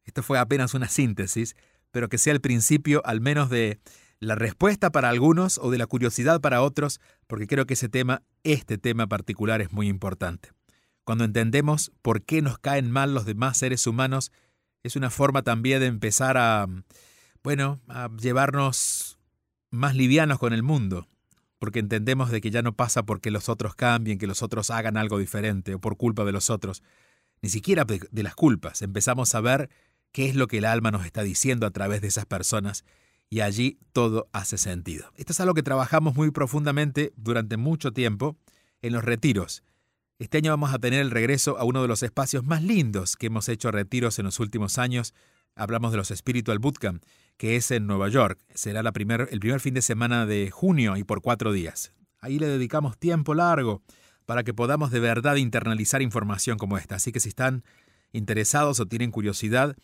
Esto 0.04 0.24
fue 0.24 0.38
apenas 0.38 0.74
una 0.74 0.88
síntesis, 0.88 1.56
pero 1.92 2.10
que 2.10 2.18
sea 2.18 2.34
el 2.34 2.42
principio 2.42 3.02
al 3.06 3.22
menos 3.22 3.50
de 3.50 3.80
la 4.20 4.36
respuesta 4.36 4.92
para 4.92 5.10
algunos 5.10 5.58
o 5.58 5.72
de 5.72 5.78
la 5.78 5.88
curiosidad 5.88 6.42
para 6.42 6.62
otros, 6.62 7.00
porque 7.28 7.48
creo 7.48 7.66
que 7.66 7.74
ese 7.74 7.90
tema, 7.90 8.22
este 8.44 8.78
tema 8.78 9.08
particular, 9.08 9.62
es 9.62 9.72
muy 9.72 9.88
importante. 9.88 10.52
Cuando 11.04 11.24
entendemos 11.24 11.92
por 12.02 12.24
qué 12.24 12.42
nos 12.42 12.58
caen 12.58 12.90
mal 12.90 13.14
los 13.14 13.26
demás 13.26 13.58
seres 13.58 13.86
humanos, 13.88 14.32
es 14.84 14.96
una 14.96 15.10
forma 15.10 15.42
también 15.44 15.80
de 15.80 15.88
empezar 15.88 16.38
a, 16.38 16.68
bueno, 17.44 17.82
a 17.88 18.10
llevarnos 18.20 19.20
más 19.70 19.96
livianos 19.96 20.40
con 20.40 20.54
el 20.54 20.64
mundo. 20.64 21.08
porque 21.66 21.80
entendemos 21.80 22.30
de 22.30 22.42
que 22.42 22.52
ya 22.52 22.62
no 22.62 22.74
pasa 22.74 23.04
porque 23.04 23.32
los 23.32 23.50
otros 23.50 23.76
cambien, 23.76 24.20
que 24.20 24.28
los 24.28 24.44
otros 24.44 24.70
hagan 24.70 24.98
algo 24.98 25.18
diferente 25.18 25.74
o 25.74 25.80
por 25.80 25.98
culpa 25.98 26.24
de 26.24 26.32
los 26.32 26.52
otros, 26.52 26.84
ni 27.42 27.50
siquiera 27.50 27.86
de, 27.86 28.24
las 28.24 28.36
culpas. 28.36 28.82
Empezamos 28.82 29.36
a 29.36 29.42
ver 29.42 29.70
qué 30.12 30.28
es 30.28 30.36
lo 30.36 30.48
que 30.48 30.60
el 30.60 30.66
alma 30.66 30.92
nos 30.92 31.06
está 31.06 31.24
diciendo 31.24 31.68
a 31.68 31.72
través 31.72 32.02
de 32.02 32.08
esas 32.08 32.26
personas 32.26 32.86
y 33.30 33.42
allí 33.42 33.80
todo 33.94 34.30
hace 34.34 34.58
sentido. 34.58 35.12
Esto 35.16 35.34
es 35.34 35.40
algo 35.40 35.54
que 35.54 35.64
trabajamos 35.64 36.16
muy 36.16 36.32
profundamente 36.32 37.14
durante 37.18 37.58
mucho 37.58 37.92
tiempo 37.92 38.38
en 38.82 38.94
los 38.94 39.04
retiros. 39.04 39.64
Este 40.18 40.38
año 40.38 40.52
vamos 40.52 40.74
a 40.74 40.80
tener 40.80 41.02
el 41.02 41.12
regreso 41.12 41.58
a 41.58 41.66
uno 41.66 41.82
de 41.82 41.88
los 41.88 42.02
espacios 42.02 42.46
más 42.46 42.64
lindos 42.64 43.18
que 43.18 43.28
hemos 43.28 43.50
hecho 43.50 43.72
retiros 43.72 44.18
en 44.20 44.26
los 44.26 44.40
últimos 44.40 44.78
años. 44.78 45.14
Hablamos 45.56 45.92
de 45.92 45.98
los 45.98 46.08
Spiritual 46.08 46.60
Bootcamp, 46.60 47.04
que 47.38 47.58
es 47.58 47.70
en 47.72 47.86
Nueva 47.86 48.08
York. 48.08 48.40
Será 48.54 48.82
la 48.82 48.94
primer, 48.94 49.28
el 49.32 49.40
primer 49.40 49.60
fin 49.60 49.74
de 49.74 49.82
semana 49.82 50.26
de 50.26 50.52
junio 50.52 50.96
y 50.96 51.04
por 51.04 51.22
cuatro 51.22 51.52
días. 51.52 51.92
Ahí 52.20 52.40
le 52.40 52.48
dedicamos 52.48 52.98
tiempo 52.98 53.34
largo 53.34 53.84
para 54.26 54.44
que 54.44 54.54
podamos 54.54 54.92
de 54.92 55.00
verdad 55.00 55.36
internalizar 55.36 56.02
información 56.02 56.58
como 56.58 56.78
esta. 56.78 56.96
Así 56.96 57.12
que 57.12 57.20
si 57.20 57.30
están 57.30 57.64
interesados 58.12 58.80
o 58.80 58.86
tienen 58.86 59.12
curiosidad, 59.12 59.76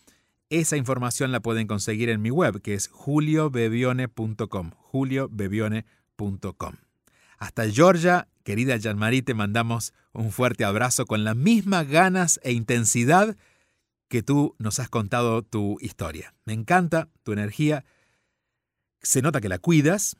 esa 0.49 0.77
información 0.77 1.31
la 1.31 1.39
pueden 1.39 1.67
conseguir 1.67 2.09
en 2.09 2.21
mi 2.21 2.29
web, 2.29 2.61
que 2.61 2.73
es 2.73 2.89
juliobebione.com. 2.89 4.71
juliobebione.com. 4.75 6.75
Hasta 7.37 7.69
Georgia, 7.69 8.27
querida 8.43 8.77
Jean-Marie, 8.77 9.23
te 9.23 9.33
mandamos 9.33 9.93
un 10.13 10.31
fuerte 10.31 10.65
abrazo 10.65 11.05
con 11.05 11.23
las 11.23 11.35
mismas 11.35 11.87
ganas 11.87 12.39
e 12.43 12.51
intensidad 12.51 13.37
que 14.09 14.21
tú 14.21 14.55
nos 14.59 14.79
has 14.79 14.89
contado 14.89 15.41
tu 15.41 15.77
historia. 15.79 16.35
Me 16.45 16.53
encanta 16.53 17.07
tu 17.23 17.31
energía. 17.31 17.85
Se 19.01 19.21
nota 19.21 19.39
que 19.39 19.49
la 19.49 19.57
cuidas. 19.57 20.17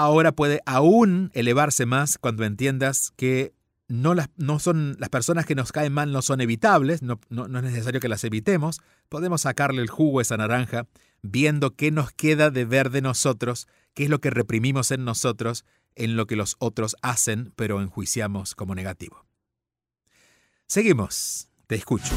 Ahora 0.00 0.32
puede 0.32 0.62
aún 0.64 1.30
elevarse 1.34 1.84
más 1.84 2.16
cuando 2.16 2.46
entiendas 2.46 3.12
que 3.16 3.52
no, 3.86 4.14
las, 4.14 4.30
no 4.38 4.58
son 4.58 4.96
las 4.98 5.10
personas 5.10 5.44
que 5.44 5.54
nos 5.54 5.72
caen 5.72 5.92
mal 5.92 6.10
no 6.10 6.22
son 6.22 6.40
evitables, 6.40 7.02
no, 7.02 7.20
no, 7.28 7.48
no, 7.48 7.58
es 7.58 7.64
necesario 7.64 8.00
que 8.00 8.08
las 8.08 8.24
evitemos, 8.24 8.80
podemos 9.10 9.42
sacarle 9.42 9.82
el 9.82 9.90
jugo 9.90 10.20
a 10.20 10.22
esa 10.22 10.38
naranja 10.38 10.86
viendo 11.20 11.76
qué 11.76 11.90
nos 11.90 12.12
queda 12.12 12.48
de 12.48 12.64
ver 12.64 12.88
de 12.88 13.02
nosotros, 13.02 13.68
qué 13.92 14.04
es 14.04 14.08
lo 14.08 14.22
que 14.22 14.30
reprimimos 14.30 14.90
en 14.90 15.04
nosotros, 15.04 15.66
en 15.96 16.16
lo 16.16 16.26
que 16.26 16.36
los 16.36 16.56
otros 16.60 16.96
hacen, 17.02 17.52
pero 17.54 17.82
enjuiciamos 17.82 18.54
como 18.54 18.74
negativo. 18.74 19.26
Seguimos, 20.66 21.50
te 21.66 21.74
escucho. 21.74 22.14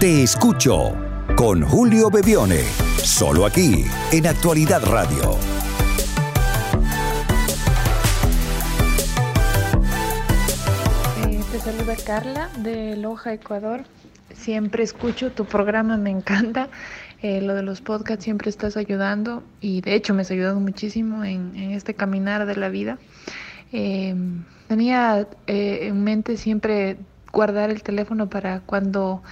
Te 0.00 0.24
escucho 0.24 0.96
con 1.36 1.62
Julio 1.62 2.10
Bebione, 2.10 2.64
solo 2.96 3.46
aquí 3.46 3.84
en 4.10 4.26
Actualidad 4.26 4.84
Radio. 4.84 5.51
Saluda 11.64 11.94
Carla 12.04 12.48
de 12.58 12.96
Loja, 12.96 13.32
Ecuador. 13.34 13.84
Siempre 14.34 14.82
escucho 14.82 15.30
tu 15.30 15.44
programa, 15.44 15.96
me 15.96 16.10
encanta. 16.10 16.68
Eh, 17.22 17.40
lo 17.40 17.54
de 17.54 17.62
los 17.62 17.80
podcasts 17.80 18.24
siempre 18.24 18.50
estás 18.50 18.76
ayudando 18.76 19.44
y 19.60 19.80
de 19.80 19.94
hecho 19.94 20.12
me 20.12 20.22
has 20.22 20.30
ayudado 20.32 20.58
muchísimo 20.58 21.22
en, 21.22 21.54
este 21.54 21.94
caminar 21.94 22.46
de 22.46 22.56
la 22.56 22.68
vida. 22.68 22.98
Eh, 23.72 24.12
tenía 24.66 25.28
eh, 25.46 25.86
en 25.86 26.02
mente 26.02 26.36
siempre 26.36 26.96
guardar 27.32 27.70
el 27.70 27.84
teléfono 27.84 28.28
para 28.28 28.58
cuando 28.60 29.22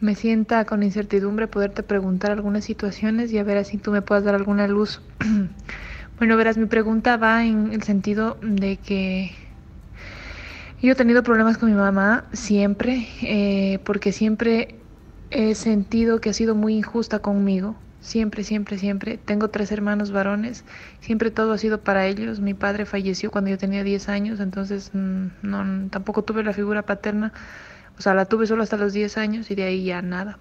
me 0.00 0.16
sienta 0.16 0.64
con 0.64 0.82
incertidumbre 0.82 1.46
poderte 1.46 1.84
preguntar 1.84 2.32
algunas 2.32 2.64
situaciones 2.64 3.32
y 3.32 3.38
a 3.38 3.44
ver 3.44 3.58
así 3.58 3.76
tú 3.78 3.92
me 3.92 4.02
puedas 4.02 4.24
dar 4.24 4.34
alguna 4.34 4.66
luz. 4.66 5.00
bueno, 6.18 6.36
verás, 6.36 6.56
mi 6.56 6.66
pregunta 6.66 7.16
va 7.16 7.44
en 7.44 7.72
el 7.72 7.84
sentido 7.84 8.38
de 8.42 8.76
que 8.76 9.45
yo 10.82 10.92
he 10.92 10.94
tenido 10.94 11.22
problemas 11.22 11.58
con 11.58 11.70
mi 11.70 11.74
mamá 11.76 12.24
siempre, 12.32 13.08
eh, 13.22 13.78
porque 13.84 14.12
siempre 14.12 14.76
he 15.30 15.54
sentido 15.54 16.20
que 16.20 16.30
ha 16.30 16.32
sido 16.32 16.54
muy 16.54 16.74
injusta 16.76 17.18
conmigo. 17.20 17.76
Siempre, 18.00 18.44
siempre, 18.44 18.78
siempre. 18.78 19.18
Tengo 19.18 19.48
tres 19.48 19.72
hermanos 19.72 20.12
varones. 20.12 20.64
Siempre 21.00 21.30
todo 21.32 21.52
ha 21.52 21.58
sido 21.58 21.82
para 21.82 22.06
ellos. 22.06 22.40
Mi 22.40 22.54
padre 22.54 22.86
falleció 22.86 23.30
cuando 23.30 23.50
yo 23.50 23.58
tenía 23.58 23.82
10 23.82 24.08
años, 24.08 24.38
entonces 24.38 24.90
mm, 24.94 25.26
no, 25.42 25.88
tampoco 25.90 26.22
tuve 26.22 26.44
la 26.44 26.52
figura 26.52 26.82
paterna. 26.82 27.32
O 27.98 28.02
sea, 28.02 28.14
la 28.14 28.26
tuve 28.26 28.46
solo 28.46 28.62
hasta 28.62 28.76
los 28.76 28.92
10 28.92 29.16
años 29.18 29.50
y 29.50 29.54
de 29.56 29.64
ahí 29.64 29.84
ya 29.84 30.02
nada. 30.02 30.38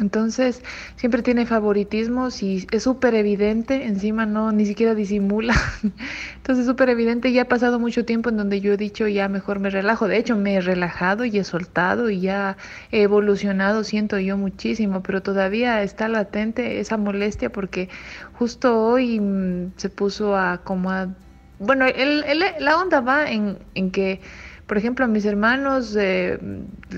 Entonces, 0.00 0.62
siempre 0.96 1.22
tiene 1.22 1.46
favoritismos 1.46 2.42
y 2.42 2.66
es 2.70 2.82
súper 2.82 3.14
evidente, 3.14 3.86
encima 3.86 4.26
no, 4.26 4.52
ni 4.52 4.66
siquiera 4.66 4.94
disimula. 4.94 5.54
Entonces, 6.36 6.64
es 6.64 6.66
súper 6.66 6.90
evidente, 6.90 7.32
ya 7.32 7.42
ha 7.42 7.48
pasado 7.48 7.78
mucho 7.78 8.04
tiempo 8.04 8.28
en 8.28 8.36
donde 8.36 8.60
yo 8.60 8.74
he 8.74 8.76
dicho, 8.76 9.08
ya 9.08 9.28
mejor 9.28 9.58
me 9.58 9.70
relajo. 9.70 10.08
De 10.08 10.18
hecho, 10.18 10.36
me 10.36 10.56
he 10.56 10.60
relajado 10.60 11.24
y 11.24 11.38
he 11.38 11.44
soltado 11.44 12.10
y 12.10 12.20
ya 12.20 12.56
he 12.90 13.02
evolucionado, 13.02 13.84
siento 13.84 14.18
yo 14.18 14.36
muchísimo, 14.36 15.02
pero 15.02 15.22
todavía 15.22 15.82
está 15.82 16.08
latente 16.08 16.80
esa 16.80 16.96
molestia 16.96 17.50
porque 17.50 17.88
justo 18.34 18.78
hoy 18.80 19.20
mm, 19.20 19.72
se 19.76 19.88
puso 19.88 20.36
a 20.36 20.58
como 20.58 20.90
a... 20.90 21.08
Bueno, 21.58 21.86
el, 21.86 22.22
la 22.58 22.76
onda 22.78 23.00
va 23.00 23.30
en, 23.30 23.58
en 23.74 23.90
que 23.90 24.20
por 24.66 24.78
ejemplo, 24.78 25.04
a 25.04 25.08
mis 25.08 25.24
hermanos 25.24 25.94
eh, 25.96 26.40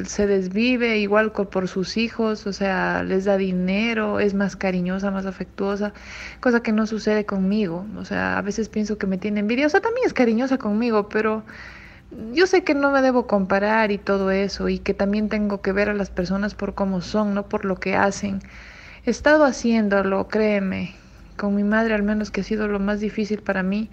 se 0.06 0.26
desvive 0.26 0.98
igual 0.98 1.32
por 1.32 1.68
sus 1.68 1.98
hijos, 1.98 2.46
o 2.46 2.52
sea, 2.54 3.02
les 3.02 3.26
da 3.26 3.36
dinero, 3.36 4.20
es 4.20 4.32
más 4.32 4.56
cariñosa, 4.56 5.10
más 5.10 5.26
afectuosa, 5.26 5.92
cosa 6.40 6.62
que 6.62 6.72
no 6.72 6.86
sucede 6.86 7.26
conmigo. 7.26 7.86
O 7.98 8.06
sea, 8.06 8.38
a 8.38 8.42
veces 8.42 8.70
pienso 8.70 8.96
que 8.96 9.06
me 9.06 9.18
tiene 9.18 9.40
envidia, 9.40 9.66
o 9.66 9.68
sea, 9.68 9.80
también 9.80 10.06
es 10.06 10.14
cariñosa 10.14 10.56
conmigo, 10.56 11.10
pero 11.10 11.44
yo 12.32 12.46
sé 12.46 12.64
que 12.64 12.74
no 12.74 12.90
me 12.90 13.02
debo 13.02 13.26
comparar 13.26 13.90
y 13.92 13.98
todo 13.98 14.30
eso, 14.30 14.70
y 14.70 14.78
que 14.78 14.94
también 14.94 15.28
tengo 15.28 15.60
que 15.60 15.72
ver 15.72 15.90
a 15.90 15.94
las 15.94 16.08
personas 16.08 16.54
por 16.54 16.74
cómo 16.74 17.02
son, 17.02 17.34
no 17.34 17.48
por 17.48 17.66
lo 17.66 17.76
que 17.76 17.96
hacen. 17.96 18.40
He 19.04 19.10
estado 19.10 19.44
haciéndolo, 19.44 20.28
créeme, 20.28 20.94
con 21.36 21.54
mi 21.54 21.64
madre 21.64 21.94
al 21.94 22.02
menos 22.02 22.30
que 22.30 22.40
ha 22.40 22.44
sido 22.44 22.66
lo 22.66 22.78
más 22.78 23.00
difícil 23.00 23.42
para 23.42 23.62
mí. 23.62 23.90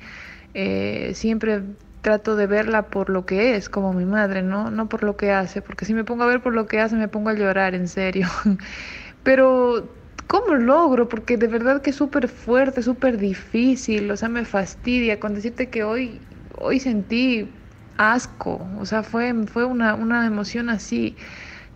Eh, 0.54 1.12
siempre 1.14 1.62
trato 2.06 2.36
de 2.36 2.46
verla 2.46 2.84
por 2.84 3.10
lo 3.10 3.26
que 3.26 3.56
es, 3.56 3.68
como 3.68 3.92
mi 3.92 4.06
madre, 4.06 4.44
¿no? 4.44 4.70
No 4.70 4.88
por 4.88 5.04
lo 5.04 5.18
que 5.18 5.32
hace, 5.32 5.64
porque 5.64 5.86
si 5.86 5.96
me 5.96 6.04
pongo 6.04 6.22
a 6.22 6.28
ver 6.28 6.40
por 6.40 6.54
lo 6.54 6.68
que 6.68 6.80
hace 6.80 6.96
me 6.96 7.08
pongo 7.08 7.30
a 7.32 7.34
llorar, 7.34 7.74
en 7.74 7.88
serio. 7.88 8.28
Pero, 9.24 9.90
¿cómo 10.28 10.54
logro? 10.54 11.10
Porque 11.10 11.36
de 11.36 11.48
verdad 11.48 11.82
que 11.82 11.90
es 11.90 11.96
súper 11.96 12.28
fuerte, 12.28 12.84
súper 12.84 13.18
difícil, 13.18 14.12
o 14.12 14.18
sea, 14.18 14.30
me 14.30 14.46
fastidia 14.46 15.20
con 15.20 15.34
decirte 15.34 15.72
que 15.72 15.84
hoy, 15.84 16.22
hoy 16.60 16.80
sentí 16.80 17.52
asco, 17.98 18.62
o 18.78 18.86
sea, 18.86 19.02
fue, 19.02 19.34
fue 19.48 19.66
una, 19.66 19.96
una 19.96 20.28
emoción 20.28 20.70
así 20.70 21.18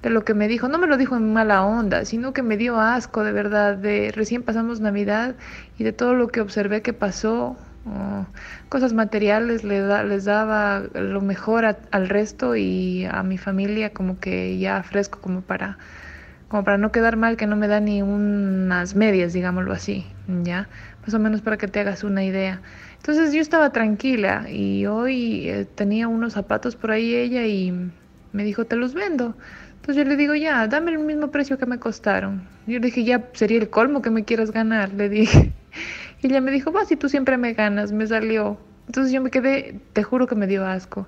de 0.03 0.11
lo 0.11 0.23
que 0.25 0.35
me 0.35 0.47
dijo, 0.47 0.67
no 0.67 0.77
me 0.77 0.85
lo 0.85 0.97
dijo 0.97 1.15
en 1.17 1.33
mala 1.33 1.65
onda, 1.65 2.05
sino 2.05 2.33
que 2.33 2.43
me 2.43 2.55
dio 2.55 2.79
asco 2.79 3.23
de 3.23 3.31
verdad, 3.31 3.77
de 3.77 4.11
recién 4.15 4.43
pasamos 4.43 4.79
Navidad 4.79 5.37
y 5.75 5.83
de 5.83 5.91
todo 5.91 6.13
lo 6.13 6.27
que 6.27 6.41
observé 6.41 6.83
que 6.83 6.93
pasó, 6.93 7.57
cosas 8.69 8.93
materiales 8.93 9.63
les, 9.63 9.83
les 10.05 10.25
daba 10.25 10.83
lo 10.93 11.21
mejor 11.21 11.65
al 11.65 12.09
resto 12.09 12.55
y 12.55 13.05
a 13.05 13.23
mi 13.23 13.37
familia 13.37 13.91
como 13.91 14.19
que 14.19 14.57
ya 14.57 14.83
fresco 14.83 15.19
como 15.21 15.41
para 15.41 15.77
como 16.47 16.63
para 16.63 16.77
no 16.77 16.91
quedar 16.91 17.15
mal 17.15 17.37
que 17.37 17.45
no 17.45 17.55
me 17.55 17.67
da 17.67 17.79
ni 17.79 18.01
unas 18.01 18.95
medias 18.95 19.33
digámoslo 19.33 19.71
así 19.73 20.05
ya 20.43 20.67
más 21.05 21.13
o 21.13 21.19
menos 21.19 21.41
para 21.41 21.57
que 21.57 21.67
te 21.67 21.79
hagas 21.79 22.03
una 22.03 22.23
idea. 22.23 22.61
Entonces 22.97 23.33
yo 23.33 23.41
estaba 23.41 23.71
tranquila 23.71 24.45
y 24.49 24.85
hoy 24.85 25.49
eh, 25.49 25.65
tenía 25.65 26.07
unos 26.07 26.33
zapatos 26.33 26.75
por 26.75 26.91
ahí 26.91 27.15
ella 27.15 27.45
y 27.45 27.73
me 28.31 28.43
dijo 28.43 28.65
te 28.65 28.75
los 28.75 28.93
vendo 28.93 29.35
entonces 29.75 29.95
yo 29.95 30.03
le 30.03 30.17
digo 30.17 30.35
ya 30.35 30.67
dame 30.67 30.91
el 30.91 30.99
mismo 30.99 31.31
precio 31.31 31.57
que 31.57 31.65
me 31.65 31.79
costaron 31.79 32.43
yo 32.67 32.79
le 32.79 32.87
dije 32.87 33.03
ya 33.03 33.29
sería 33.33 33.57
el 33.57 33.69
colmo 33.69 34.01
que 34.01 34.09
me 34.09 34.23
quieras 34.23 34.51
ganar 34.51 34.93
le 34.93 35.09
dije 35.09 35.53
y 36.21 36.27
ella 36.27 36.41
me 36.41 36.51
dijo, 36.51 36.71
va, 36.71 36.85
si 36.85 36.95
tú 36.95 37.09
siempre 37.09 37.37
me 37.37 37.53
ganas, 37.53 37.91
me 37.91 38.07
salió. 38.07 38.57
Entonces 38.87 39.13
yo 39.13 39.21
me 39.21 39.29
quedé, 39.29 39.79
te 39.93 40.03
juro 40.03 40.25
que 40.25 40.35
me 40.35 40.47
dio 40.47 40.65
asco. 40.65 41.07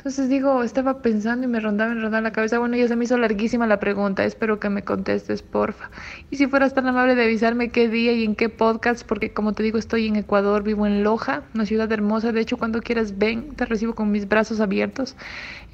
Entonces 0.00 0.30
digo, 0.30 0.62
estaba 0.62 1.02
pensando 1.02 1.46
y 1.46 1.50
me 1.50 1.60
rondaba, 1.60 1.94
me 1.94 2.00
rondaba 2.00 2.22
la 2.22 2.32
cabeza. 2.32 2.58
Bueno, 2.58 2.74
ya 2.74 2.88
se 2.88 2.96
me 2.96 3.04
hizo 3.04 3.18
larguísima 3.18 3.66
la 3.66 3.78
pregunta. 3.78 4.24
Espero 4.24 4.58
que 4.58 4.70
me 4.70 4.82
contestes, 4.82 5.42
porfa. 5.42 5.90
Y 6.30 6.36
si 6.36 6.46
fueras 6.46 6.72
tan 6.72 6.86
amable 6.86 7.14
de 7.14 7.24
avisarme 7.24 7.68
qué 7.68 7.86
día 7.88 8.12
y 8.12 8.24
en 8.24 8.34
qué 8.34 8.48
podcast, 8.48 9.06
porque 9.06 9.34
como 9.34 9.52
te 9.52 9.62
digo, 9.62 9.76
estoy 9.76 10.06
en 10.06 10.16
Ecuador, 10.16 10.62
vivo 10.62 10.86
en 10.86 11.04
Loja, 11.04 11.42
una 11.54 11.66
ciudad 11.66 11.92
hermosa. 11.92 12.32
De 12.32 12.40
hecho, 12.40 12.56
cuando 12.56 12.80
quieras, 12.80 13.18
ven, 13.18 13.54
te 13.56 13.66
recibo 13.66 13.94
con 13.94 14.10
mis 14.10 14.26
brazos 14.26 14.60
abiertos. 14.60 15.16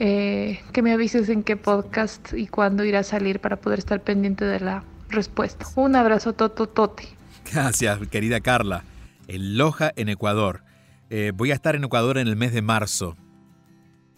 Eh, 0.00 0.58
que 0.72 0.82
me 0.82 0.92
avises 0.92 1.28
en 1.28 1.44
qué 1.44 1.56
podcast 1.56 2.34
y 2.34 2.48
cuándo 2.48 2.84
irá 2.84 2.98
a 2.98 3.04
salir 3.04 3.38
para 3.38 3.56
poder 3.56 3.78
estar 3.78 4.00
pendiente 4.00 4.44
de 4.44 4.58
la 4.58 4.82
respuesta. 5.08 5.64
Un 5.76 5.94
abrazo, 5.94 6.32
toto, 6.32 6.66
tote. 6.66 7.04
Gracias, 7.52 8.00
querida 8.08 8.40
Carla. 8.40 8.84
En 9.28 9.56
Loja, 9.56 9.92
en 9.96 10.08
Ecuador. 10.08 10.62
Eh, 11.10 11.32
voy 11.34 11.50
a 11.52 11.54
estar 11.54 11.76
en 11.76 11.84
Ecuador 11.84 12.18
en 12.18 12.28
el 12.28 12.36
mes 12.36 12.52
de 12.52 12.62
marzo. 12.62 13.16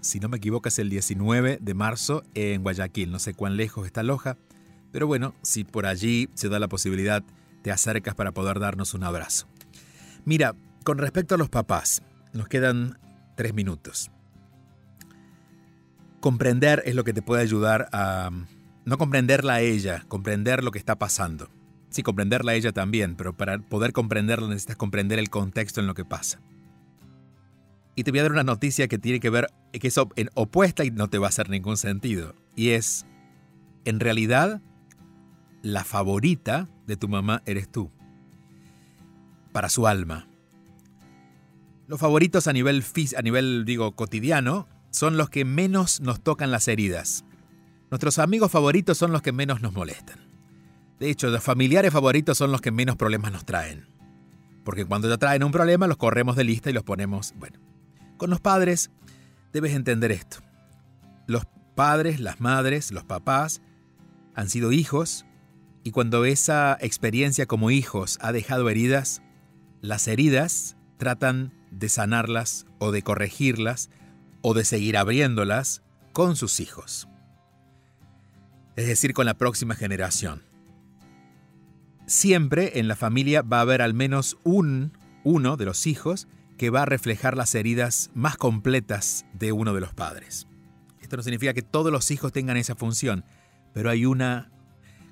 Si 0.00 0.20
no 0.20 0.28
me 0.28 0.38
equivoco, 0.38 0.68
es 0.68 0.78
el 0.78 0.88
19 0.88 1.58
de 1.60 1.74
marzo 1.74 2.22
en 2.34 2.62
Guayaquil. 2.62 3.10
No 3.10 3.18
sé 3.18 3.34
cuán 3.34 3.56
lejos 3.56 3.86
está 3.86 4.02
Loja, 4.02 4.38
pero 4.92 5.06
bueno, 5.06 5.34
si 5.42 5.64
por 5.64 5.86
allí 5.86 6.28
se 6.34 6.48
da 6.48 6.58
la 6.58 6.68
posibilidad, 6.68 7.22
te 7.62 7.70
acercas 7.70 8.14
para 8.14 8.32
poder 8.32 8.60
darnos 8.60 8.94
un 8.94 9.04
abrazo. 9.04 9.46
Mira, 10.24 10.54
con 10.84 10.98
respecto 10.98 11.34
a 11.34 11.38
los 11.38 11.48
papás, 11.48 12.02
nos 12.32 12.48
quedan 12.48 12.98
tres 13.36 13.52
minutos. 13.52 14.10
Comprender 16.20 16.82
es 16.86 16.94
lo 16.94 17.04
que 17.04 17.12
te 17.12 17.22
puede 17.22 17.42
ayudar 17.42 17.88
a 17.92 18.30
no 18.84 18.98
comprenderla 18.98 19.54
a 19.54 19.60
ella, 19.60 20.04
comprender 20.08 20.64
lo 20.64 20.70
que 20.70 20.78
está 20.78 20.96
pasando. 20.96 21.50
Sí, 21.90 22.02
comprenderla 22.02 22.54
ella 22.54 22.72
también, 22.72 23.16
pero 23.16 23.36
para 23.36 23.58
poder 23.58 23.92
comprenderla 23.92 24.48
necesitas 24.48 24.76
comprender 24.76 25.18
el 25.18 25.30
contexto 25.30 25.80
en 25.80 25.86
lo 25.86 25.94
que 25.94 26.04
pasa. 26.04 26.40
Y 27.94 28.04
te 28.04 28.10
voy 28.10 28.20
a 28.20 28.22
dar 28.22 28.32
una 28.32 28.44
noticia 28.44 28.86
que 28.86 28.98
tiene 28.98 29.18
que 29.18 29.30
ver, 29.30 29.48
que 29.72 29.88
es 29.88 29.98
opuesta 30.34 30.84
y 30.84 30.90
no 30.90 31.08
te 31.08 31.18
va 31.18 31.26
a 31.26 31.30
hacer 31.30 31.50
ningún 31.50 31.76
sentido. 31.76 32.34
Y 32.54 32.70
es, 32.70 33.06
en 33.84 33.98
realidad, 33.98 34.62
la 35.62 35.82
favorita 35.82 36.68
de 36.86 36.96
tu 36.96 37.08
mamá 37.08 37.42
eres 37.44 37.68
tú. 37.68 37.90
Para 39.52 39.68
su 39.68 39.88
alma. 39.88 40.28
Los 41.88 41.98
favoritos 41.98 42.46
a 42.46 42.52
nivel, 42.52 42.84
a 43.16 43.22
nivel 43.22 43.64
digo, 43.64 43.96
cotidiano 43.96 44.68
son 44.90 45.16
los 45.16 45.30
que 45.30 45.44
menos 45.44 46.00
nos 46.00 46.22
tocan 46.22 46.50
las 46.50 46.68
heridas. 46.68 47.24
Nuestros 47.90 48.18
amigos 48.18 48.52
favoritos 48.52 48.98
son 48.98 49.10
los 49.10 49.22
que 49.22 49.32
menos 49.32 49.62
nos 49.62 49.72
molestan. 49.72 50.27
De 50.98 51.10
hecho, 51.10 51.28
los 51.28 51.42
familiares 51.42 51.92
favoritos 51.92 52.38
son 52.38 52.50
los 52.50 52.60
que 52.60 52.70
menos 52.70 52.96
problemas 52.96 53.32
nos 53.32 53.44
traen. 53.44 53.86
Porque 54.64 54.84
cuando 54.84 55.08
ya 55.08 55.16
traen 55.16 55.44
un 55.44 55.52
problema, 55.52 55.86
los 55.86 55.96
corremos 55.96 56.36
de 56.36 56.44
lista 56.44 56.70
y 56.70 56.72
los 56.72 56.82
ponemos, 56.82 57.34
bueno. 57.36 57.58
Con 58.16 58.30
los 58.30 58.40
padres, 58.40 58.90
debes 59.52 59.74
entender 59.74 60.10
esto. 60.10 60.38
Los 61.26 61.46
padres, 61.74 62.20
las 62.20 62.40
madres, 62.40 62.90
los 62.90 63.04
papás 63.04 63.62
han 64.34 64.48
sido 64.48 64.72
hijos 64.72 65.24
y 65.84 65.92
cuando 65.92 66.24
esa 66.24 66.76
experiencia 66.80 67.46
como 67.46 67.70
hijos 67.70 68.18
ha 68.20 68.32
dejado 68.32 68.68
heridas, 68.68 69.22
las 69.80 70.08
heridas 70.08 70.76
tratan 70.96 71.54
de 71.70 71.88
sanarlas 71.88 72.66
o 72.78 72.90
de 72.90 73.02
corregirlas 73.02 73.90
o 74.42 74.54
de 74.54 74.64
seguir 74.64 74.96
abriéndolas 74.96 75.82
con 76.12 76.36
sus 76.36 76.60
hijos. 76.60 77.08
Es 78.76 78.86
decir, 78.86 79.14
con 79.14 79.26
la 79.26 79.34
próxima 79.34 79.74
generación. 79.74 80.47
Siempre 82.08 82.78
en 82.78 82.88
la 82.88 82.96
familia 82.96 83.42
va 83.42 83.58
a 83.58 83.60
haber 83.60 83.82
al 83.82 83.92
menos 83.92 84.38
un, 84.42 84.96
uno 85.24 85.58
de 85.58 85.66
los 85.66 85.86
hijos 85.86 86.26
que 86.56 86.70
va 86.70 86.82
a 86.82 86.86
reflejar 86.86 87.36
las 87.36 87.54
heridas 87.54 88.10
más 88.14 88.38
completas 88.38 89.26
de 89.34 89.52
uno 89.52 89.74
de 89.74 89.82
los 89.82 89.92
padres. 89.92 90.48
Esto 91.02 91.18
no 91.18 91.22
significa 91.22 91.52
que 91.52 91.60
todos 91.60 91.92
los 91.92 92.10
hijos 92.10 92.32
tengan 92.32 92.56
esa 92.56 92.74
función, 92.74 93.26
pero 93.74 93.90
hay 93.90 94.06
una, 94.06 94.50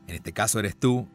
en 0.07 0.15
este 0.15 0.33
caso 0.33 0.59
eres 0.59 0.75
tú, 0.75 1.07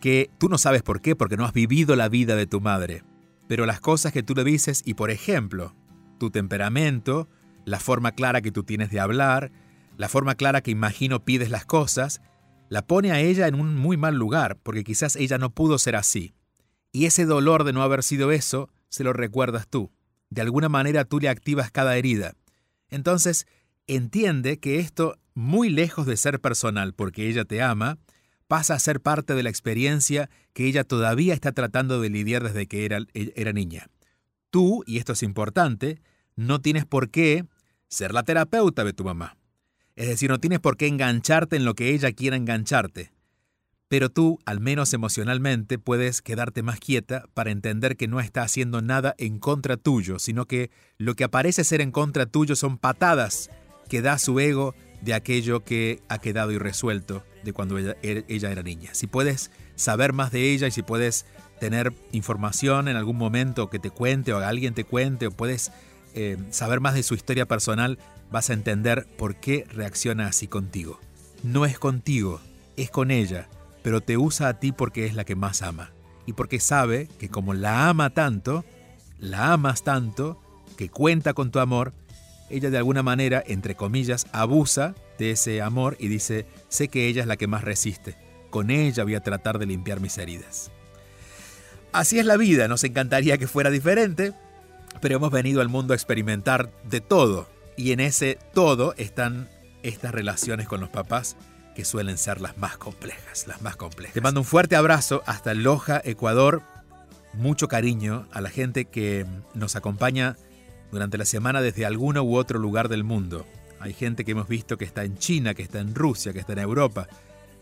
que 0.00 0.32
tú 0.36 0.48
no 0.48 0.58
sabes 0.58 0.82
por 0.82 1.00
qué, 1.00 1.14
porque 1.14 1.36
no 1.36 1.44
has 1.44 1.52
vivido 1.52 1.94
la 1.94 2.08
vida 2.08 2.34
de 2.34 2.48
tu 2.48 2.60
madre, 2.60 3.04
pero 3.46 3.66
las 3.66 3.78
cosas 3.78 4.12
que 4.12 4.24
tú 4.24 4.34
le 4.34 4.42
dices 4.42 4.82
y 4.84 4.94
por 4.94 5.12
ejemplo, 5.12 5.76
tu 6.18 6.30
temperamento, 6.30 7.28
la 7.64 7.78
forma 7.78 8.10
clara 8.10 8.40
que 8.40 8.50
tú 8.50 8.64
tienes 8.64 8.90
de 8.90 8.98
hablar, 8.98 9.52
la 9.96 10.08
forma 10.08 10.34
clara 10.34 10.60
que 10.60 10.72
imagino 10.72 11.24
pides 11.24 11.50
las 11.50 11.66
cosas, 11.66 12.20
la 12.68 12.86
pone 12.86 13.12
a 13.12 13.20
ella 13.20 13.48
en 13.48 13.54
un 13.54 13.76
muy 13.76 13.96
mal 13.96 14.14
lugar, 14.14 14.58
porque 14.62 14.84
quizás 14.84 15.16
ella 15.16 15.38
no 15.38 15.50
pudo 15.50 15.78
ser 15.78 15.96
así. 15.96 16.34
Y 16.92 17.06
ese 17.06 17.24
dolor 17.24 17.64
de 17.64 17.72
no 17.72 17.82
haber 17.82 18.02
sido 18.02 18.32
eso, 18.32 18.70
se 18.88 19.04
lo 19.04 19.12
recuerdas 19.12 19.68
tú. 19.68 19.90
De 20.30 20.42
alguna 20.42 20.68
manera 20.68 21.04
tú 21.04 21.20
le 21.20 21.28
activas 21.28 21.70
cada 21.70 21.96
herida. 21.96 22.34
Entonces, 22.90 23.46
entiende 23.86 24.58
que 24.58 24.78
esto, 24.78 25.18
muy 25.34 25.70
lejos 25.70 26.06
de 26.06 26.16
ser 26.16 26.40
personal 26.40 26.94
porque 26.94 27.28
ella 27.28 27.44
te 27.44 27.62
ama, 27.62 27.98
pasa 28.48 28.74
a 28.74 28.78
ser 28.78 29.00
parte 29.00 29.34
de 29.34 29.42
la 29.42 29.50
experiencia 29.50 30.30
que 30.52 30.66
ella 30.66 30.84
todavía 30.84 31.34
está 31.34 31.52
tratando 31.52 32.00
de 32.00 32.10
lidiar 32.10 32.42
desde 32.42 32.66
que 32.66 32.84
era, 32.84 33.52
niña. 33.52 33.88
Tú, 34.50 34.82
y 34.86 34.98
esto 34.98 35.12
es 35.12 35.22
importante, 35.22 36.00
no 36.34 36.60
tienes 36.60 36.86
por 36.86 37.10
qué 37.10 37.44
ser 37.88 38.12
la 38.12 38.22
terapeuta 38.22 38.84
de 38.84 38.92
tu 38.92 39.04
mamá. 39.04 39.36
Es 39.98 40.06
decir, 40.06 40.30
no 40.30 40.38
tienes 40.38 40.60
por 40.60 40.76
qué 40.76 40.86
engancharte 40.86 41.56
en 41.56 41.64
lo 41.64 41.74
que 41.74 41.92
ella 41.92 42.12
quiera 42.12 42.36
engancharte. 42.36 43.10
Pero 43.88 44.10
tú, 44.10 44.38
al 44.44 44.60
menos 44.60 44.94
emocionalmente, 44.94 45.76
puedes 45.76 46.22
quedarte 46.22 46.62
más 46.62 46.78
quieta 46.78 47.24
para 47.34 47.50
entender 47.50 47.96
que 47.96 48.06
no 48.06 48.20
está 48.20 48.42
haciendo 48.42 48.80
nada 48.80 49.16
en 49.18 49.40
contra 49.40 49.76
tuyo, 49.76 50.20
sino 50.20 50.46
que 50.46 50.70
lo 50.98 51.16
que 51.16 51.24
aparece 51.24 51.64
ser 51.64 51.80
en 51.80 51.90
contra 51.90 52.26
tuyo 52.26 52.54
son 52.54 52.78
patadas 52.78 53.50
que 53.88 54.00
da 54.00 54.18
su 54.18 54.38
ego 54.38 54.76
de 55.00 55.14
aquello 55.14 55.64
que 55.64 56.00
ha 56.08 56.18
quedado 56.20 56.52
irresuelto 56.52 57.24
de 57.42 57.52
cuando 57.52 57.76
ella, 57.76 57.96
ella 58.00 58.52
era 58.52 58.62
niña. 58.62 58.94
Si 58.94 59.08
puedes 59.08 59.50
saber 59.74 60.12
más 60.12 60.30
de 60.30 60.52
ella 60.52 60.68
y 60.68 60.70
si 60.70 60.82
puedes 60.82 61.26
tener 61.58 61.92
información 62.12 62.86
en 62.86 62.94
algún 62.94 63.16
momento 63.16 63.68
que 63.68 63.80
te 63.80 63.90
cuente 63.90 64.32
o 64.32 64.38
alguien 64.38 64.74
te 64.74 64.84
cuente 64.84 65.26
o 65.26 65.32
puedes 65.32 65.72
eh, 66.14 66.36
saber 66.50 66.78
más 66.78 66.94
de 66.94 67.02
su 67.02 67.14
historia 67.14 67.46
personal, 67.46 67.98
vas 68.30 68.50
a 68.50 68.52
entender 68.52 69.06
por 69.16 69.36
qué 69.36 69.66
reacciona 69.72 70.26
así 70.26 70.46
contigo. 70.48 71.00
No 71.42 71.64
es 71.64 71.78
contigo, 71.78 72.40
es 72.76 72.90
con 72.90 73.10
ella, 73.10 73.48
pero 73.82 74.00
te 74.00 74.16
usa 74.16 74.48
a 74.48 74.60
ti 74.60 74.72
porque 74.72 75.06
es 75.06 75.14
la 75.14 75.24
que 75.24 75.36
más 75.36 75.62
ama. 75.62 75.92
Y 76.26 76.34
porque 76.34 76.60
sabe 76.60 77.08
que 77.18 77.28
como 77.28 77.54
la 77.54 77.88
ama 77.88 78.10
tanto, 78.10 78.64
la 79.18 79.52
amas 79.52 79.82
tanto, 79.82 80.40
que 80.76 80.90
cuenta 80.90 81.32
con 81.32 81.50
tu 81.50 81.58
amor, 81.58 81.92
ella 82.50 82.70
de 82.70 82.78
alguna 82.78 83.02
manera, 83.02 83.42
entre 83.46 83.74
comillas, 83.74 84.26
abusa 84.32 84.94
de 85.18 85.32
ese 85.32 85.60
amor 85.62 85.96
y 85.98 86.08
dice, 86.08 86.46
sé 86.68 86.88
que 86.88 87.08
ella 87.08 87.22
es 87.22 87.28
la 87.28 87.36
que 87.36 87.46
más 87.46 87.64
resiste. 87.64 88.16
Con 88.50 88.70
ella 88.70 89.04
voy 89.04 89.14
a 89.14 89.22
tratar 89.22 89.58
de 89.58 89.66
limpiar 89.66 90.00
mis 90.00 90.16
heridas. 90.18 90.70
Así 91.92 92.18
es 92.18 92.26
la 92.26 92.36
vida, 92.36 92.68
nos 92.68 92.84
encantaría 92.84 93.38
que 93.38 93.46
fuera 93.46 93.70
diferente, 93.70 94.32
pero 95.00 95.16
hemos 95.16 95.30
venido 95.30 95.60
al 95.60 95.68
mundo 95.68 95.92
a 95.92 95.96
experimentar 95.96 96.70
de 96.84 97.00
todo. 97.00 97.48
Y 97.78 97.92
en 97.92 98.00
ese 98.00 98.38
todo 98.52 98.92
están 98.98 99.48
estas 99.84 100.12
relaciones 100.12 100.66
con 100.66 100.80
los 100.80 100.90
papás 100.90 101.36
que 101.76 101.84
suelen 101.84 102.18
ser 102.18 102.40
las 102.40 102.58
más 102.58 102.76
complejas, 102.76 103.46
las 103.46 103.62
más 103.62 103.76
complejas. 103.76 104.14
Te 104.14 104.20
mando 104.20 104.40
un 104.40 104.44
fuerte 104.44 104.74
abrazo 104.74 105.22
hasta 105.26 105.54
Loja, 105.54 106.02
Ecuador. 106.04 106.62
Mucho 107.34 107.68
cariño 107.68 108.26
a 108.32 108.40
la 108.40 108.50
gente 108.50 108.86
que 108.86 109.24
nos 109.54 109.76
acompaña 109.76 110.36
durante 110.90 111.18
la 111.18 111.24
semana 111.24 111.60
desde 111.60 111.86
alguno 111.86 112.24
u 112.24 112.36
otro 112.36 112.58
lugar 112.58 112.88
del 112.88 113.04
mundo. 113.04 113.46
Hay 113.78 113.94
gente 113.94 114.24
que 114.24 114.32
hemos 114.32 114.48
visto 114.48 114.76
que 114.76 114.84
está 114.84 115.04
en 115.04 115.16
China, 115.16 115.54
que 115.54 115.62
está 115.62 115.78
en 115.78 115.94
Rusia, 115.94 116.32
que 116.32 116.40
está 116.40 116.54
en 116.54 116.58
Europa, 116.58 117.06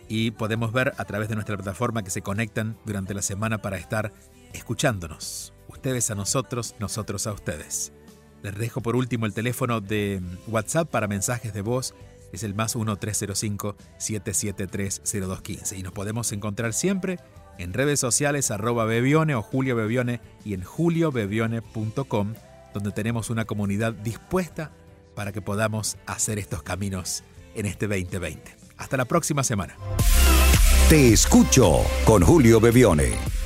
y 0.09 0.31
podemos 0.31 0.73
ver 0.73 0.95
a 0.97 1.05
través 1.05 1.29
de 1.29 1.35
nuestra 1.35 1.57
plataforma 1.59 2.03
que 2.03 2.11
se 2.11 2.23
conectan 2.23 2.79
durante 2.87 3.13
la 3.13 3.21
semana 3.21 3.61
para 3.61 3.77
estar 3.77 4.15
escuchándonos. 4.55 5.53
Ustedes 5.69 6.11
a 6.11 6.15
nosotros, 6.15 6.75
nosotros 6.79 7.27
a 7.27 7.33
ustedes. 7.33 7.93
Les 8.47 8.57
dejo 8.57 8.81
por 8.81 8.95
último 8.95 9.27
el 9.27 9.35
teléfono 9.35 9.81
de 9.81 10.23
WhatsApp 10.47 10.89
para 10.89 11.09
mensajes 11.09 11.53
de 11.53 11.63
voz. 11.63 11.97
Es 12.33 12.45
el 12.45 12.55
más 12.55 12.77
1-305-773-0215. 12.77 15.77
Y 15.77 15.83
nos 15.83 15.93
podemos 15.93 16.31
encontrar 16.31 16.73
siempre 16.73 17.19
en 17.59 17.73
redes 17.73 17.99
sociales 17.99 18.53
arroba 18.53 18.85
Bebione 18.85 19.35
o 19.35 19.43
Julio 19.43 19.75
Bebione 19.75 20.21
y 20.45 20.55
en 20.55 20.63
juliobebione.com, 20.63 22.35
donde 22.73 22.93
tenemos 22.93 23.31
una 23.31 23.47
comunidad 23.47 23.95
dispuesta 23.95 24.71
para 25.17 25.33
que 25.33 25.43
podamos 25.43 25.97
hacer 26.07 26.39
estos 26.39 26.63
caminos 26.63 27.25
en 27.57 27.67
este 27.67 27.89
2020. 27.89 28.43
Hasta 28.77 28.97
la 28.97 29.07
próxima 29.07 29.43
semana. 29.43 29.75
Te 30.89 31.13
escucho 31.13 31.81
con 32.05 32.23
Julio 32.23 32.61
Bebione. 32.61 33.46